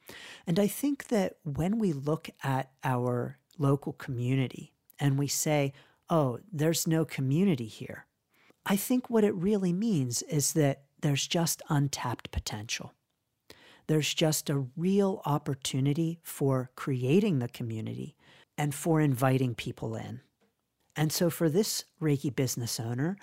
And 0.46 0.60
I 0.60 0.68
think 0.68 1.08
that 1.08 1.34
when 1.42 1.78
we 1.78 1.92
look 1.92 2.30
at 2.44 2.70
our 2.84 3.38
local 3.58 3.92
community 3.92 4.74
and 5.00 5.18
we 5.18 5.26
say, 5.26 5.72
oh, 6.08 6.38
there's 6.52 6.86
no 6.86 7.04
community 7.04 7.66
here, 7.66 8.06
I 8.64 8.76
think 8.76 9.10
what 9.10 9.24
it 9.24 9.34
really 9.34 9.72
means 9.72 10.22
is 10.22 10.52
that 10.52 10.82
there's 11.00 11.26
just 11.26 11.62
untapped 11.68 12.30
potential. 12.30 12.92
There's 13.88 14.12
just 14.12 14.50
a 14.50 14.66
real 14.76 15.22
opportunity 15.24 16.20
for 16.22 16.70
creating 16.76 17.38
the 17.38 17.48
community 17.48 18.16
and 18.56 18.74
for 18.74 19.00
inviting 19.00 19.54
people 19.54 19.96
in. 19.96 20.20
And 20.98 21.12
so, 21.12 21.30
for 21.30 21.48
this 21.48 21.84
Reiki 22.02 22.34
business 22.34 22.80
owner, 22.80 23.16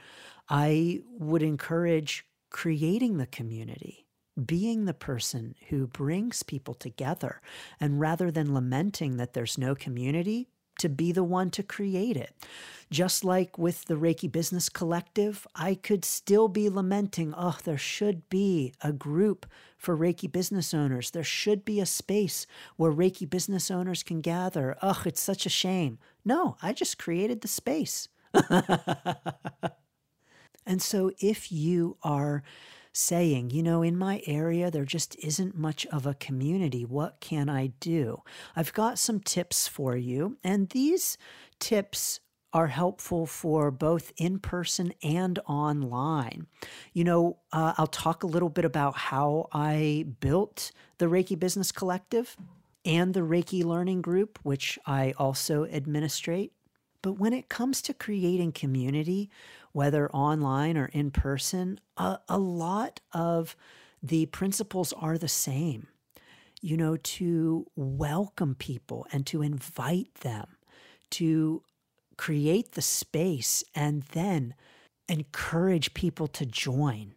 I 0.47 1.01
would 1.19 1.43
encourage 1.43 2.25
creating 2.49 3.17
the 3.17 3.25
community, 3.25 4.07
being 4.45 4.85
the 4.85 4.93
person 4.93 5.55
who 5.67 5.85
brings 5.85 6.41
people 6.41 6.73
together. 6.73 7.41
And 7.77 7.99
rather 7.99 8.31
than 8.31 8.53
lamenting 8.53 9.17
that 9.17 9.33
there's 9.33 9.57
no 9.57 9.75
community, 9.75 10.47
to 10.79 10.89
be 10.89 11.11
the 11.11 11.23
one 11.23 11.49
to 11.51 11.63
create 11.63 12.17
it. 12.17 12.33
Just 12.91 13.23
like 13.23 13.57
with 13.57 13.85
the 13.85 13.95
Reiki 13.95 14.31
Business 14.31 14.69
Collective, 14.69 15.47
I 15.55 15.75
could 15.75 16.05
still 16.05 16.47
be 16.47 16.69
lamenting, 16.69 17.33
oh, 17.35 17.57
there 17.63 17.77
should 17.77 18.29
be 18.29 18.73
a 18.81 18.91
group 18.93 19.45
for 19.77 19.97
Reiki 19.97 20.31
business 20.31 20.73
owners. 20.73 21.11
There 21.11 21.23
should 21.23 21.65
be 21.65 21.79
a 21.79 21.85
space 21.85 22.45
where 22.77 22.91
Reiki 22.91 23.29
business 23.29 23.71
owners 23.71 24.03
can 24.03 24.21
gather. 24.21 24.77
Ugh, 24.81 25.07
it's 25.07 25.21
such 25.21 25.45
a 25.45 25.49
shame. 25.49 25.97
No, 26.25 26.57
I 26.61 26.73
just 26.73 26.97
created 26.97 27.41
the 27.41 27.47
space. 27.47 28.09
and 30.65 30.81
so 30.81 31.11
if 31.19 31.51
you 31.51 31.97
are 32.03 32.43
saying, 32.91 33.51
you 33.51 33.61
know, 33.61 33.81
in 33.83 33.97
my 33.97 34.21
area, 34.25 34.71
there 34.71 34.85
just 34.85 35.15
isn't 35.23 35.55
much 35.55 35.85
of 35.87 36.05
a 36.05 36.13
community. 36.13 36.83
What 36.83 37.19
can 37.19 37.49
I 37.49 37.67
do? 37.79 38.21
I've 38.55 38.73
got 38.73 38.97
some 38.97 39.19
tips 39.19 39.67
for 39.67 39.95
you. 39.95 40.37
And 40.43 40.69
these 40.69 41.17
tips 41.59 42.21
are 42.53 42.67
helpful 42.67 43.25
for 43.25 43.69
both 43.69 44.13
in 44.15 44.39
person 44.39 44.93
and 45.03 45.37
online. 45.45 46.47
You 46.93 47.03
know, 47.03 47.37
uh, 47.51 47.73
I'll 47.77 47.85
talk 47.85 48.23
a 48.23 48.27
little 48.27 48.47
bit 48.47 48.63
about 48.63 48.95
how 48.95 49.49
I 49.51 50.05
built 50.21 50.71
the 50.97 51.07
Reiki 51.07 51.37
Business 51.37 51.73
Collective 51.73 52.37
and 52.85 53.13
the 53.13 53.21
Reiki 53.21 53.63
Learning 53.63 54.01
Group, 54.01 54.39
which 54.43 54.77
I 54.85 55.13
also 55.17 55.65
administrate. 55.65 56.53
But 57.01 57.13
when 57.13 57.33
it 57.33 57.49
comes 57.49 57.81
to 57.83 57.93
creating 57.93 58.51
community, 58.53 59.29
whether 59.73 60.09
online 60.11 60.77
or 60.77 60.85
in 60.87 61.11
person, 61.11 61.79
a, 61.97 62.19
a 62.29 62.37
lot 62.37 63.01
of 63.11 63.55
the 64.01 64.27
principles 64.27 64.93
are 64.93 65.17
the 65.17 65.27
same. 65.27 65.87
You 66.61 66.77
know, 66.77 66.97
to 66.97 67.67
welcome 67.75 68.55
people 68.55 69.05
and 69.11 69.25
to 69.27 69.41
invite 69.41 70.15
them, 70.21 70.57
to 71.11 71.61
create 72.17 72.71
the 72.71 72.81
space 72.81 73.63
and 73.75 74.03
then 74.13 74.55
encourage 75.07 75.93
people 75.93 76.27
to 76.27 76.45
join. 76.45 77.13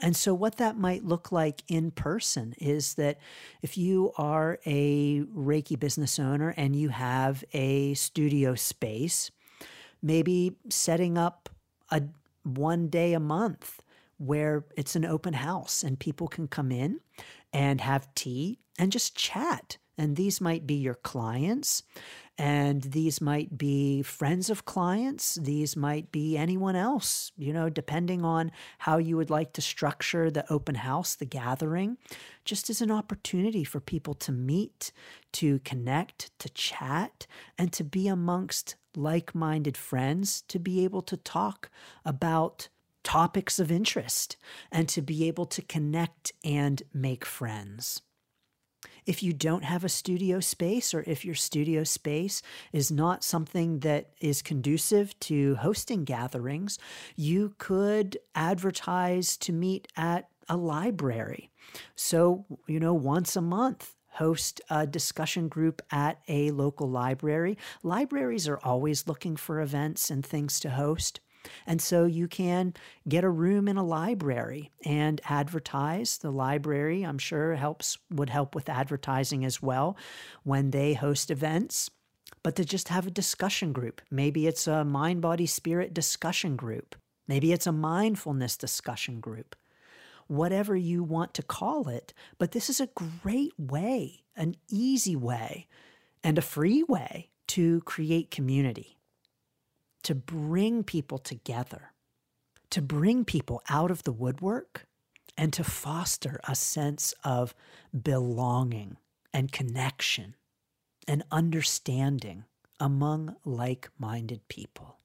And 0.00 0.16
so, 0.16 0.34
what 0.34 0.56
that 0.56 0.76
might 0.76 1.04
look 1.04 1.30
like 1.30 1.62
in 1.68 1.90
person 1.90 2.54
is 2.58 2.94
that 2.94 3.18
if 3.62 3.78
you 3.78 4.12
are 4.18 4.58
a 4.66 5.20
Reiki 5.22 5.78
business 5.78 6.18
owner 6.18 6.52
and 6.56 6.74
you 6.74 6.88
have 6.88 7.44
a 7.52 7.94
studio 7.94 8.54
space, 8.54 9.30
maybe 10.02 10.56
setting 10.68 11.16
up 11.16 11.48
a 11.90 12.02
one 12.42 12.88
day 12.88 13.14
a 13.14 13.20
month 13.20 13.80
where 14.18 14.64
it's 14.76 14.96
an 14.96 15.04
open 15.04 15.34
house 15.34 15.82
and 15.82 15.98
people 15.98 16.28
can 16.28 16.48
come 16.48 16.70
in 16.70 17.00
and 17.52 17.80
have 17.80 18.14
tea 18.14 18.58
and 18.78 18.92
just 18.92 19.16
chat. 19.16 19.78
And 19.96 20.16
these 20.16 20.40
might 20.40 20.66
be 20.66 20.74
your 20.74 20.96
clients, 20.96 21.84
and 22.36 22.82
these 22.82 23.20
might 23.20 23.56
be 23.56 24.02
friends 24.02 24.50
of 24.50 24.64
clients. 24.64 25.36
These 25.36 25.76
might 25.76 26.10
be 26.10 26.36
anyone 26.36 26.74
else, 26.74 27.30
you 27.36 27.52
know, 27.52 27.68
depending 27.68 28.24
on 28.24 28.50
how 28.78 28.98
you 28.98 29.16
would 29.16 29.30
like 29.30 29.52
to 29.52 29.62
structure 29.62 30.30
the 30.30 30.50
open 30.52 30.74
house, 30.74 31.14
the 31.14 31.26
gathering, 31.26 31.96
just 32.44 32.68
as 32.68 32.80
an 32.80 32.90
opportunity 32.90 33.62
for 33.62 33.78
people 33.78 34.14
to 34.14 34.32
meet, 34.32 34.90
to 35.32 35.60
connect, 35.60 36.36
to 36.40 36.48
chat, 36.48 37.26
and 37.56 37.72
to 37.72 37.84
be 37.84 38.08
amongst 38.08 38.74
like 38.96 39.34
minded 39.34 39.76
friends, 39.76 40.42
to 40.48 40.58
be 40.58 40.82
able 40.82 41.02
to 41.02 41.16
talk 41.16 41.70
about 42.04 42.68
topics 43.04 43.58
of 43.60 43.70
interest 43.70 44.36
and 44.72 44.88
to 44.88 45.02
be 45.02 45.28
able 45.28 45.46
to 45.46 45.62
connect 45.62 46.32
and 46.42 46.82
make 46.92 47.24
friends. 47.24 48.02
If 49.06 49.22
you 49.22 49.32
don't 49.32 49.64
have 49.64 49.84
a 49.84 49.88
studio 49.88 50.40
space, 50.40 50.94
or 50.94 51.04
if 51.06 51.24
your 51.24 51.34
studio 51.34 51.84
space 51.84 52.42
is 52.72 52.90
not 52.90 53.22
something 53.22 53.80
that 53.80 54.10
is 54.20 54.42
conducive 54.42 55.18
to 55.20 55.56
hosting 55.56 56.04
gatherings, 56.04 56.78
you 57.16 57.54
could 57.58 58.18
advertise 58.34 59.36
to 59.38 59.52
meet 59.52 59.88
at 59.96 60.28
a 60.48 60.56
library. 60.56 61.50
So, 61.96 62.44
you 62.66 62.80
know, 62.80 62.94
once 62.94 63.36
a 63.36 63.40
month, 63.40 63.94
host 64.14 64.60
a 64.70 64.86
discussion 64.86 65.48
group 65.48 65.82
at 65.90 66.20
a 66.28 66.50
local 66.52 66.88
library. 66.88 67.58
Libraries 67.82 68.46
are 68.48 68.60
always 68.62 69.08
looking 69.08 69.36
for 69.36 69.60
events 69.60 70.10
and 70.10 70.24
things 70.24 70.60
to 70.60 70.70
host. 70.70 71.20
And 71.66 71.80
so 71.80 72.04
you 72.04 72.28
can 72.28 72.74
get 73.08 73.24
a 73.24 73.30
room 73.30 73.68
in 73.68 73.76
a 73.76 73.84
library 73.84 74.70
and 74.84 75.20
advertise. 75.28 76.18
The 76.18 76.30
library, 76.30 77.02
I'm 77.02 77.18
sure, 77.18 77.54
helps 77.54 77.98
would 78.10 78.30
help 78.30 78.54
with 78.54 78.68
advertising 78.68 79.44
as 79.44 79.62
well 79.62 79.96
when 80.42 80.70
they 80.70 80.94
host 80.94 81.30
events. 81.30 81.90
But 82.42 82.56
to 82.56 82.64
just 82.64 82.88
have 82.88 83.06
a 83.06 83.10
discussion 83.10 83.72
group. 83.72 84.02
Maybe 84.10 84.46
it's 84.46 84.66
a 84.66 84.84
mind, 84.84 85.22
body, 85.22 85.46
spirit 85.46 85.94
discussion 85.94 86.56
group. 86.56 86.94
Maybe 87.26 87.52
it's 87.52 87.66
a 87.66 87.72
mindfulness 87.72 88.56
discussion 88.56 89.20
group. 89.20 89.56
Whatever 90.26 90.76
you 90.76 91.02
want 91.02 91.34
to 91.34 91.42
call 91.42 91.88
it. 91.88 92.12
But 92.38 92.52
this 92.52 92.68
is 92.68 92.80
a 92.80 92.88
great 92.88 93.54
way, 93.58 94.24
an 94.36 94.56
easy 94.70 95.16
way, 95.16 95.66
and 96.22 96.38
a 96.38 96.42
free 96.42 96.82
way 96.82 97.30
to 97.48 97.80
create 97.82 98.30
community 98.30 98.94
to 100.04 100.14
bring 100.14 100.84
people 100.84 101.18
together, 101.18 101.92
to 102.70 102.80
bring 102.80 103.24
people 103.24 103.62
out 103.68 103.90
of 103.90 104.04
the 104.04 104.12
woodwork, 104.12 104.86
and 105.36 105.52
to 105.52 105.64
foster 105.64 106.40
a 106.46 106.54
sense 106.54 107.12
of 107.24 107.54
belonging 108.02 108.96
and 109.32 109.50
connection 109.50 110.36
and 111.08 111.24
understanding 111.30 112.44
among 112.78 113.36
like 113.44 113.88
minded 113.98 114.46
people. 114.48 114.98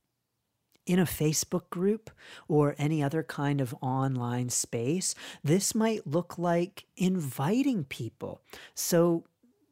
In 0.86 1.00
a 1.00 1.06
Facebook 1.06 1.70
group 1.70 2.10
or 2.48 2.76
any 2.78 3.04
other 3.04 3.22
kind 3.22 3.62
of 3.62 3.76
online 3.82 4.50
space, 4.50 5.14
this 5.44 5.76
might 5.76 6.08
look 6.08 6.38
like 6.38 6.86
inviting 6.98 7.84
people. 7.84 8.42
So 8.74 9.26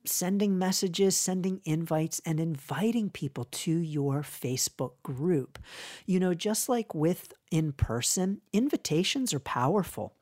sending 0.07 0.57
messages, 0.57 1.15
sending 1.15 1.61
invites, 1.65 2.21
and 2.25 2.39
inviting 2.39 3.09
people 3.09 3.45
to 3.45 3.71
your 3.71 4.21
Facebook 4.21 4.93
group. 5.03 5.59
You 6.05 6.19
know, 6.19 6.33
just 6.33 6.69
like 6.69 6.93
with 6.93 7.33
in 7.51 7.73
person, 7.73 8.41
invitations 8.53 9.33
are 9.33 9.39
powerful. 9.39 10.13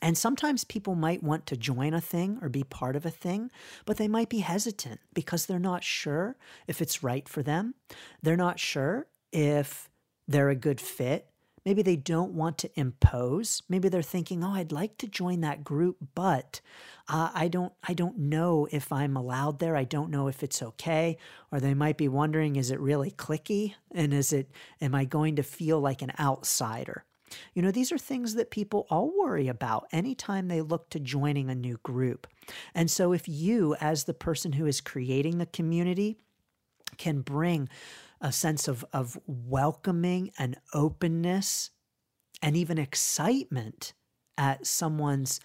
And 0.00 0.16
sometimes 0.16 0.64
people 0.64 0.94
might 0.94 1.22
want 1.22 1.46
to 1.46 1.56
join 1.56 1.92
a 1.92 2.00
thing 2.00 2.38
or 2.40 2.48
be 2.48 2.62
part 2.62 2.94
of 2.94 3.04
a 3.04 3.10
thing, 3.10 3.50
but 3.84 3.96
they 3.96 4.08
might 4.08 4.28
be 4.28 4.38
hesitant 4.38 5.00
because 5.12 5.46
they're 5.46 5.58
not 5.58 5.82
sure 5.82 6.36
if 6.66 6.80
it's 6.80 7.02
right 7.02 7.28
for 7.28 7.42
them. 7.42 7.74
They're 8.22 8.36
not 8.36 8.60
sure 8.60 9.06
if 9.32 9.90
they're 10.28 10.50
a 10.50 10.54
good 10.54 10.80
fit. 10.80 11.26
Maybe 11.64 11.82
they 11.82 11.96
don't 11.96 12.32
want 12.32 12.58
to 12.58 12.70
impose. 12.78 13.62
Maybe 13.68 13.88
they're 13.88 14.02
thinking, 14.02 14.42
"Oh, 14.42 14.52
I'd 14.52 14.72
like 14.72 14.98
to 14.98 15.06
join 15.06 15.40
that 15.40 15.64
group, 15.64 15.96
but 16.14 16.60
uh, 17.08 17.30
I 17.34 17.48
don't 17.48 17.72
I 17.86 17.94
don't 17.94 18.18
know 18.18 18.68
if 18.70 18.92
I'm 18.92 19.16
allowed 19.16 19.58
there. 19.58 19.76
I 19.76 19.84
don't 19.84 20.10
know 20.10 20.28
if 20.28 20.42
it's 20.42 20.62
okay." 20.62 21.18
Or 21.52 21.60
they 21.60 21.74
might 21.74 21.96
be 21.96 22.08
wondering, 22.08 22.56
"Is 22.56 22.70
it 22.70 22.80
really 22.80 23.10
cliquey? 23.10 23.74
And 23.92 24.12
is 24.12 24.32
it 24.32 24.50
am 24.80 24.94
I 24.94 25.04
going 25.04 25.36
to 25.36 25.42
feel 25.42 25.80
like 25.80 26.02
an 26.02 26.12
outsider?" 26.18 27.04
You 27.54 27.62
know, 27.62 27.70
these 27.70 27.92
are 27.92 27.98
things 27.98 28.34
that 28.34 28.50
people 28.50 28.86
all 28.90 29.12
worry 29.16 29.48
about 29.48 29.86
anytime 29.92 30.48
they 30.48 30.62
look 30.62 30.90
to 30.90 31.00
joining 31.00 31.50
a 31.50 31.54
new 31.54 31.78
group. 31.82 32.26
And 32.74 32.90
so 32.90 33.12
if 33.12 33.28
you 33.28 33.74
as 33.80 34.04
the 34.04 34.14
person 34.14 34.52
who 34.52 34.66
is 34.66 34.80
creating 34.80 35.38
the 35.38 35.46
community 35.46 36.16
can 36.96 37.20
bring 37.20 37.68
a 38.20 38.32
sense 38.32 38.68
of, 38.68 38.84
of 38.92 39.18
welcoming 39.26 40.30
and 40.38 40.56
openness 40.74 41.70
and 42.42 42.56
even 42.56 42.78
excitement 42.78 43.92
at 44.36 44.66
someone's 44.66 45.40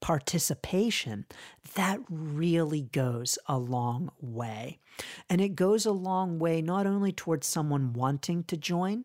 participation, 0.00 1.24
that 1.74 2.00
really 2.10 2.82
goes 2.82 3.38
a 3.46 3.56
long 3.56 4.10
way. 4.20 4.78
And 5.30 5.40
it 5.40 5.54
goes 5.54 5.86
a 5.86 5.92
long 5.92 6.38
way 6.38 6.60
not 6.60 6.86
only 6.86 7.12
towards 7.12 7.46
someone 7.46 7.92
wanting 7.92 8.44
to 8.44 8.56
join, 8.56 9.04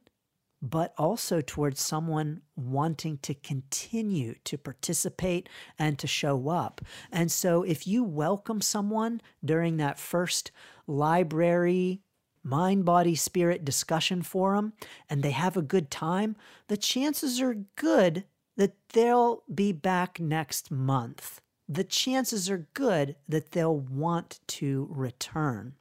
but 0.62 0.93
also 0.97 1.39
towards 1.39 1.80
someone 1.80 2.41
wanting 2.56 3.19
to 3.19 3.36
continue 3.36 4.34
to 4.43 4.58
participate 4.58 5.47
and 5.77 5.99
to 5.99 6.08
show 6.08 6.49
up. 6.49 6.82
And 7.12 7.32
so, 7.32 7.62
if 7.62 7.86
you 7.86 8.03
welcome 8.03 8.62
someone 8.62 9.21
during 9.45 9.77
that 9.77 9.99
first 9.99 10.51
library 10.88 12.01
mind, 12.43 12.86
body, 12.86 13.15
spirit 13.15 13.65
discussion 13.65 14.21
forum 14.21 14.73
and 15.10 15.23
they 15.23 15.32
have 15.32 15.58
a 15.58 15.62
good 15.62 15.91
time, 15.91 16.36
the 16.67 16.78
chances 16.78 17.41
are 17.41 17.65
good 17.76 18.23
that 18.56 18.73
they'll 18.93 19.43
be 19.54 19.71
back 19.71 20.19
next 20.19 20.71
month. 20.71 21.41
The 21.69 21.84
chances 21.84 22.50
are 22.50 22.67
good 22.73 23.15
that 23.28 23.52
they'll 23.52 23.78
want 23.78 24.39
to 24.47 24.88
return. 24.89 25.73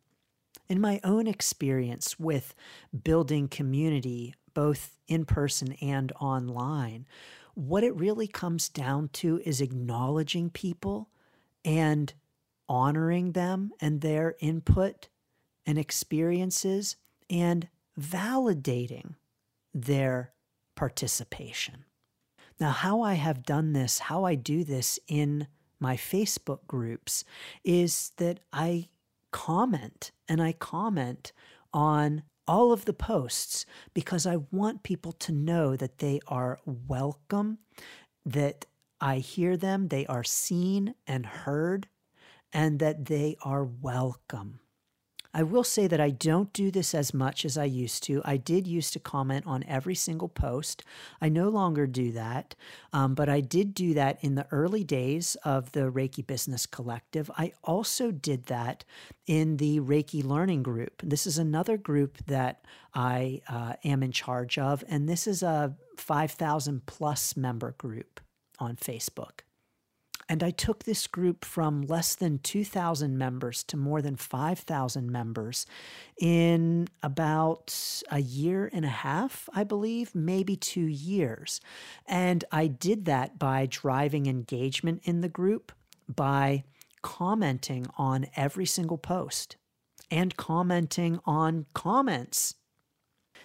In 0.68 0.80
my 0.80 1.00
own 1.04 1.26
experience 1.26 2.18
with 2.18 2.54
building 3.04 3.48
community, 3.48 4.34
both 4.52 4.98
in 5.06 5.24
person 5.24 5.74
and 5.80 6.12
online, 6.20 7.06
what 7.54 7.84
it 7.84 7.94
really 7.94 8.26
comes 8.26 8.68
down 8.68 9.08
to 9.14 9.40
is 9.44 9.60
acknowledging 9.60 10.50
people 10.50 11.08
and 11.64 12.12
honoring 12.68 13.32
them 13.32 13.70
and 13.80 14.00
their 14.00 14.34
input 14.40 15.08
and 15.66 15.78
experiences 15.78 16.96
and 17.28 17.68
validating 17.98 19.14
their 19.74 20.32
participation. 20.74 21.84
Now, 22.58 22.70
how 22.70 23.02
I 23.02 23.14
have 23.14 23.42
done 23.42 23.72
this, 23.72 23.98
how 23.98 24.24
I 24.24 24.34
do 24.34 24.64
this 24.64 24.98
in 25.08 25.48
my 25.78 25.96
Facebook 25.96 26.66
groups 26.66 27.24
is 27.64 28.12
that 28.16 28.40
I 28.52 28.88
comment 29.30 30.12
and 30.28 30.40
I 30.40 30.52
comment 30.52 31.32
on 31.74 32.22
all 32.48 32.72
of 32.72 32.84
the 32.84 32.94
posts 32.94 33.66
because 33.92 34.26
I 34.26 34.38
want 34.50 34.82
people 34.82 35.12
to 35.12 35.32
know 35.32 35.76
that 35.76 35.98
they 35.98 36.20
are 36.28 36.60
welcome, 36.64 37.58
that 38.24 38.66
I 39.00 39.18
hear 39.18 39.56
them, 39.56 39.88
they 39.88 40.06
are 40.06 40.24
seen 40.24 40.94
and 41.06 41.26
heard, 41.26 41.88
and 42.52 42.78
that 42.78 43.06
they 43.06 43.36
are 43.42 43.64
welcome. 43.64 44.60
I 45.36 45.42
will 45.42 45.64
say 45.64 45.86
that 45.86 46.00
I 46.00 46.08
don't 46.08 46.50
do 46.54 46.70
this 46.70 46.94
as 46.94 47.12
much 47.12 47.44
as 47.44 47.58
I 47.58 47.66
used 47.66 48.02
to. 48.04 48.22
I 48.24 48.38
did 48.38 48.66
used 48.66 48.94
to 48.94 48.98
comment 48.98 49.46
on 49.46 49.64
every 49.64 49.94
single 49.94 50.30
post. 50.30 50.82
I 51.20 51.28
no 51.28 51.50
longer 51.50 51.86
do 51.86 52.10
that, 52.12 52.54
um, 52.94 53.14
but 53.14 53.28
I 53.28 53.42
did 53.42 53.74
do 53.74 53.92
that 53.92 54.16
in 54.24 54.34
the 54.34 54.46
early 54.50 54.82
days 54.82 55.36
of 55.44 55.72
the 55.72 55.92
Reiki 55.92 56.26
Business 56.26 56.64
Collective. 56.64 57.30
I 57.36 57.52
also 57.62 58.10
did 58.10 58.46
that 58.46 58.86
in 59.26 59.58
the 59.58 59.78
Reiki 59.80 60.24
Learning 60.24 60.62
Group. 60.62 61.02
This 61.04 61.26
is 61.26 61.36
another 61.36 61.76
group 61.76 62.16
that 62.28 62.64
I 62.94 63.42
uh, 63.46 63.74
am 63.84 64.02
in 64.02 64.12
charge 64.12 64.56
of, 64.56 64.84
and 64.88 65.06
this 65.06 65.26
is 65.26 65.42
a 65.42 65.76
5,000 65.98 66.86
plus 66.86 67.36
member 67.36 67.72
group 67.72 68.20
on 68.58 68.76
Facebook. 68.76 69.40
And 70.28 70.42
I 70.42 70.50
took 70.50 70.84
this 70.84 71.06
group 71.06 71.44
from 71.44 71.82
less 71.82 72.16
than 72.16 72.40
2,000 72.40 73.16
members 73.16 73.62
to 73.64 73.76
more 73.76 74.02
than 74.02 74.16
5,000 74.16 75.10
members 75.10 75.66
in 76.20 76.88
about 77.02 78.02
a 78.10 78.18
year 78.18 78.68
and 78.72 78.84
a 78.84 78.88
half, 78.88 79.48
I 79.54 79.62
believe, 79.62 80.14
maybe 80.14 80.56
two 80.56 80.86
years. 80.86 81.60
And 82.06 82.44
I 82.50 82.66
did 82.66 83.04
that 83.04 83.38
by 83.38 83.66
driving 83.66 84.26
engagement 84.26 85.02
in 85.04 85.20
the 85.20 85.28
group, 85.28 85.70
by 86.08 86.64
commenting 87.02 87.86
on 87.96 88.26
every 88.34 88.66
single 88.66 88.98
post 88.98 89.56
and 90.10 90.36
commenting 90.36 91.20
on 91.24 91.66
comments. 91.72 92.56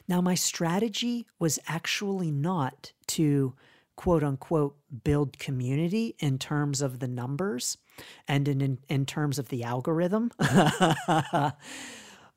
Now, 0.08 0.20
my 0.20 0.36
strategy 0.36 1.28
was 1.38 1.60
actually 1.68 2.32
not 2.32 2.92
to 3.08 3.54
quote 4.02 4.24
unquote 4.24 4.76
build 5.04 5.38
community 5.38 6.16
in 6.18 6.40
terms 6.40 6.82
of 6.82 6.98
the 6.98 7.08
numbers 7.08 7.78
and 8.28 8.48
in, 8.48 8.80
in 8.90 9.06
terms 9.06 9.38
of 9.38 9.50
the 9.50 9.64
algorithm. 9.64 10.32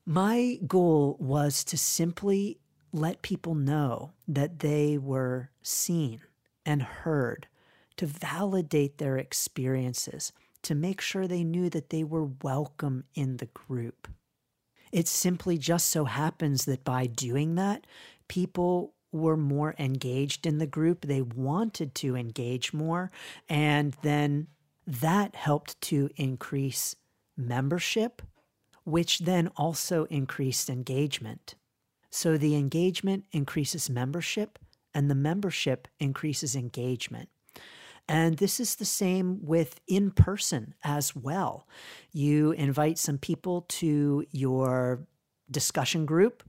My 0.07 0.59
goal 0.66 1.16
was 1.18 1.64
to 1.64 1.79
simply 1.79 2.59
let 2.92 3.22
people 3.22 3.55
know 3.55 4.12
that 4.29 4.59
they 4.59 4.98
were 4.98 5.48
seen 5.62 6.20
and 6.66 6.83
heard, 6.83 7.48
to 7.96 8.05
validate 8.05 8.98
their 8.98 9.16
experiences, 9.16 10.33
to 10.64 10.74
make 10.74 11.00
sure 11.00 11.27
they 11.27 11.44
knew 11.44 11.70
that 11.70 11.88
they 11.88 12.05
were 12.05 12.29
welcome 12.42 13.05
in 13.14 13.38
the 13.38 13.48
group. 13.55 14.07
It 14.92 15.09
simply 15.09 15.57
just 15.57 15.88
so 15.88 16.05
happens 16.05 16.66
that 16.66 16.85
by 16.85 17.07
doing 17.07 17.55
that, 17.55 17.87
people 18.29 18.92
were 19.14 19.37
more 19.37 19.74
engaged 19.79 20.44
in 20.46 20.59
the 20.59 20.66
group. 20.66 21.03
They 21.07 21.22
wanted 21.22 21.94
to 21.96 22.16
engage 22.16 22.72
more. 22.72 23.11
And 23.48 23.96
then 24.03 24.48
that 24.87 25.35
helped 25.35 25.81
to 25.83 26.11
increase 26.16 26.96
membership, 27.37 28.20
which 28.85 29.20
then 29.20 29.48
also 29.57 30.05
increased 30.05 30.68
engagement. 30.68 31.55
So 32.11 32.37
the 32.37 32.57
engagement 32.57 33.24
increases 33.33 33.88
membership, 33.88 34.59
and 34.94 35.11
the 35.11 35.14
membership 35.14 35.88
increases 35.98 36.55
engagement. 36.55 37.29
And 38.07 38.37
this 38.37 38.61
is 38.61 38.77
the 38.77 38.85
same 38.85 39.40
with 39.42 39.81
in 39.88 40.11
person 40.11 40.74
as 40.85 41.16
well. 41.16 41.66
You 42.12 42.53
invite 42.53 42.98
some 42.98 43.18
people 43.18 43.62
to 43.81 44.24
your 44.31 45.07
discussion 45.50 46.05
group 46.05 46.42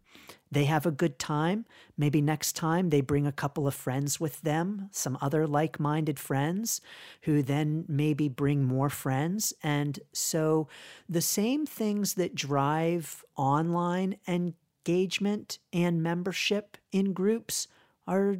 they 0.55 0.63
have 0.63 0.85
a 0.85 0.91
good 0.91 1.19
time. 1.19 1.65
Maybe 1.97 2.21
next 2.21 2.53
time 2.53 2.89
they 2.89 3.01
bring 3.01 3.27
a 3.27 3.31
couple 3.33 3.67
of 3.67 3.75
friends 3.75 4.21
with 4.21 4.41
them, 4.41 4.87
some 4.93 5.17
other 5.19 5.45
like 5.45 5.81
minded 5.81 6.17
friends 6.17 6.79
who 7.23 7.43
then 7.43 7.83
maybe 7.89 8.29
bring 8.29 8.63
more 8.63 8.89
friends. 8.89 9.53
And 9.61 9.99
so 10.13 10.69
the 11.09 11.19
same 11.19 11.65
things 11.65 12.13
that 12.13 12.35
drive 12.35 13.25
online 13.35 14.15
engagement 14.29 15.59
and 15.73 16.01
membership 16.01 16.77
in 16.93 17.11
groups 17.11 17.67
are 18.07 18.37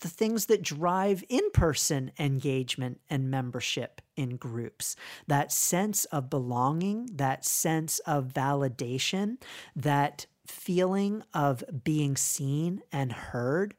the 0.00 0.08
things 0.08 0.46
that 0.46 0.62
drive 0.62 1.24
in 1.30 1.50
person 1.52 2.12
engagement 2.18 3.00
and 3.08 3.30
membership 3.30 4.02
in 4.16 4.36
groups. 4.36 4.96
That 5.26 5.50
sense 5.50 6.04
of 6.06 6.28
belonging, 6.28 7.08
that 7.14 7.46
sense 7.46 8.00
of 8.00 8.26
validation, 8.26 9.38
that 9.74 10.26
feeling 10.50 11.22
of 11.34 11.62
being 11.84 12.16
seen 12.16 12.82
and 12.90 13.12
heard 13.12 13.74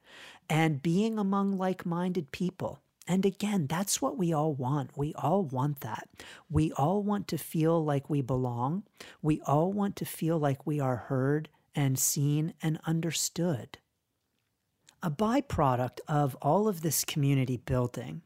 and 0.49 0.81
being 0.81 1.19
among 1.19 1.57
like 1.57 1.85
minded 1.85 2.31
people. 2.31 2.79
And 3.07 3.25
again, 3.25 3.65
that's 3.67 4.01
what 4.01 4.17
we 4.17 4.33
all 4.33 4.53
want. 4.53 4.91
We 4.95 5.13
all 5.15 5.43
want 5.43 5.79
that. 5.81 6.07
We 6.49 6.71
all 6.73 7.01
want 7.01 7.27
to 7.29 7.37
feel 7.39 7.83
like 7.83 8.09
we 8.09 8.21
belong. 8.21 8.83
We 9.21 9.41
all 9.41 9.73
want 9.73 9.95
to 9.97 10.05
feel 10.05 10.37
like 10.37 10.67
we 10.67 10.79
are 10.79 10.95
heard 10.95 11.49
and 11.73 11.97
seen 11.97 12.53
and 12.61 12.79
understood. 12.85 13.79
A 15.01 15.09
byproduct 15.09 15.99
of 16.07 16.35
all 16.41 16.67
of 16.67 16.81
this 16.81 17.03
community 17.03 17.57
building 17.57 18.21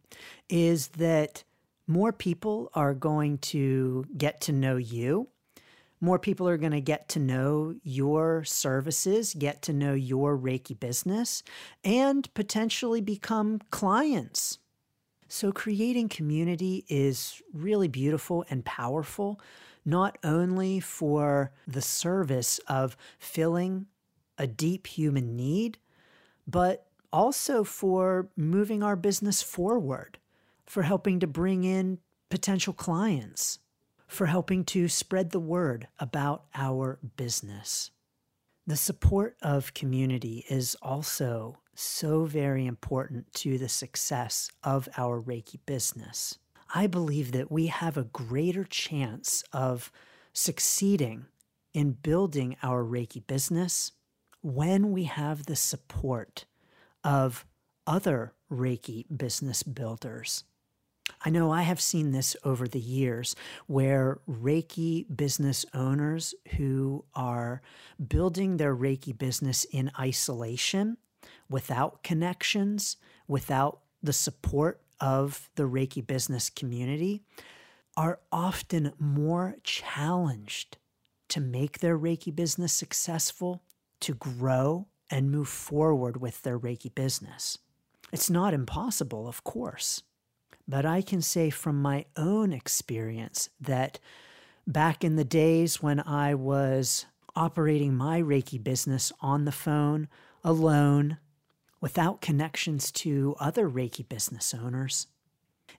is 0.49 0.87
that 0.89 1.43
more 1.87 2.11
people 2.11 2.69
are 2.73 2.93
going 2.93 3.37
to 3.37 4.05
get 4.17 4.41
to 4.41 4.51
know 4.51 4.77
you 4.77 5.29
more 6.03 6.19
people 6.19 6.49
are 6.49 6.57
going 6.57 6.73
to 6.73 6.81
get 6.81 7.07
to 7.07 7.19
know 7.19 7.75
your 7.81 8.43
services, 8.43 9.33
get 9.33 9.61
to 9.61 9.71
know 9.71 9.93
your 9.93 10.37
Reiki 10.37 10.77
business, 10.77 11.43
and 11.81 12.31
potentially 12.33 12.99
become 12.99 13.61
clients. 13.71 14.59
So, 15.29 15.53
creating 15.53 16.09
community 16.09 16.83
is 16.89 17.41
really 17.53 17.87
beautiful 17.87 18.43
and 18.49 18.65
powerful, 18.65 19.39
not 19.85 20.17
only 20.25 20.81
for 20.81 21.53
the 21.65 21.81
service 21.81 22.59
of 22.67 22.97
filling 23.17 23.85
a 24.37 24.45
deep 24.45 24.87
human 24.87 25.37
need, 25.37 25.77
but 26.45 26.85
also 27.13 27.63
for 27.63 28.27
moving 28.35 28.83
our 28.83 28.97
business 28.97 29.41
forward, 29.41 30.17
for 30.65 30.83
helping 30.83 31.21
to 31.21 31.27
bring 31.27 31.63
in 31.63 31.99
potential 32.29 32.73
clients 32.73 33.59
for 34.13 34.27
helping 34.27 34.63
to 34.63 34.87
spread 34.87 35.31
the 35.31 35.39
word 35.39 35.87
about 35.99 36.45
our 36.53 36.99
business. 37.17 37.89
The 38.67 38.77
support 38.77 39.35
of 39.41 39.73
community 39.73 40.45
is 40.49 40.77
also 40.81 41.57
so 41.73 42.25
very 42.25 42.67
important 42.67 43.33
to 43.33 43.57
the 43.57 43.67
success 43.67 44.49
of 44.63 44.87
our 44.97 45.19
Reiki 45.19 45.57
business. 45.65 46.37
I 46.75 46.85
believe 46.85 47.31
that 47.31 47.51
we 47.51 47.67
have 47.67 47.97
a 47.97 48.03
greater 48.03 48.63
chance 48.63 49.43
of 49.51 49.91
succeeding 50.31 51.25
in 51.73 51.93
building 51.93 52.55
our 52.61 52.83
Reiki 52.83 53.25
business 53.25 53.93
when 54.41 54.91
we 54.91 55.05
have 55.05 55.47
the 55.47 55.55
support 55.55 56.45
of 57.03 57.45
other 57.87 58.33
Reiki 58.51 59.05
business 59.15 59.63
builders 59.63 60.43
I 61.25 61.29
know 61.29 61.51
I 61.51 61.61
have 61.61 61.81
seen 61.81 62.11
this 62.11 62.35
over 62.43 62.67
the 62.67 62.79
years 62.79 63.35
where 63.67 64.19
Reiki 64.29 65.05
business 65.15 65.65
owners 65.73 66.33
who 66.57 67.05
are 67.15 67.61
building 68.07 68.57
their 68.57 68.75
Reiki 68.75 69.17
business 69.17 69.63
in 69.65 69.91
isolation, 69.99 70.97
without 71.49 72.03
connections, 72.03 72.97
without 73.27 73.79
the 74.01 74.13
support 74.13 74.81
of 74.99 75.49
the 75.55 75.63
Reiki 75.63 76.05
business 76.05 76.49
community, 76.49 77.21
are 77.95 78.19
often 78.31 78.91
more 78.99 79.55
challenged 79.63 80.77
to 81.29 81.39
make 81.39 81.79
their 81.79 81.97
Reiki 81.97 82.35
business 82.35 82.73
successful, 82.73 83.63
to 83.99 84.13
grow 84.13 84.87
and 85.09 85.31
move 85.31 85.47
forward 85.47 86.17
with 86.19 86.41
their 86.41 86.59
Reiki 86.59 86.93
business. 86.93 87.57
It's 88.11 88.29
not 88.29 88.53
impossible, 88.53 89.27
of 89.27 89.43
course. 89.43 90.03
But 90.67 90.85
I 90.85 91.01
can 91.01 91.21
say 91.21 91.49
from 91.49 91.81
my 91.81 92.05
own 92.15 92.53
experience 92.53 93.49
that 93.59 93.99
back 94.65 95.03
in 95.03 95.15
the 95.15 95.25
days 95.25 95.81
when 95.81 95.99
I 95.99 96.35
was 96.35 97.05
operating 97.35 97.95
my 97.95 98.21
Reiki 98.21 98.63
business 98.63 99.11
on 99.19 99.45
the 99.45 99.51
phone, 99.51 100.07
alone, 100.43 101.17
without 101.81 102.21
connections 102.21 102.91
to 102.91 103.35
other 103.39 103.69
Reiki 103.69 104.07
business 104.07 104.53
owners, 104.53 105.07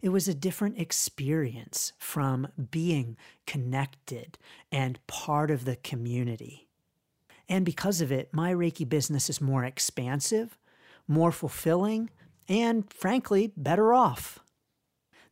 it 0.02 0.10
was 0.10 0.28
a 0.28 0.34
different 0.34 0.78
experience 0.78 1.92
from 1.98 2.48
being 2.70 3.16
connected 3.46 4.36
and 4.70 5.04
part 5.06 5.50
of 5.50 5.64
the 5.64 5.76
community. 5.76 6.68
And 7.48 7.64
because 7.64 8.00
of 8.00 8.12
it, 8.12 8.32
my 8.32 8.52
Reiki 8.52 8.86
business 8.88 9.30
is 9.30 9.40
more 9.40 9.64
expansive, 9.64 10.58
more 11.08 11.32
fulfilling, 11.32 12.10
and 12.48 12.90
frankly, 12.92 13.52
better 13.56 13.94
off. 13.94 14.40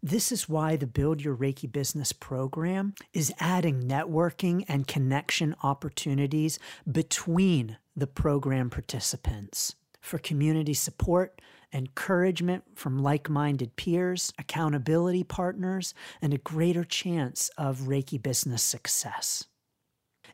This 0.05 0.33
is 0.33 0.49
why 0.49 0.75
the 0.75 0.89
Build 0.89 1.23
Your 1.23 1.37
Reiki 1.37 1.71
Business 1.71 2.11
program 2.11 2.95
is 3.13 3.33
adding 3.39 3.85
networking 3.85 4.65
and 4.67 4.89
connection 4.89 5.55
opportunities 5.63 6.59
between 6.91 7.77
the 7.95 8.09
program 8.09 8.69
participants 8.69 9.77
for 10.01 10.19
community 10.19 10.75
support, 10.75 11.41
encouragement 11.73 12.65
from 12.75 12.99
like 12.99 13.31
minded 13.31 13.77
peers, 13.77 14.33
accountability 14.41 15.23
partners, 15.23 15.95
and 16.21 16.35
a 16.35 16.39
greater 16.39 16.83
chance 16.83 17.49
of 17.57 17.83
Reiki 17.83 18.21
business 18.21 18.65
success. 18.65 19.45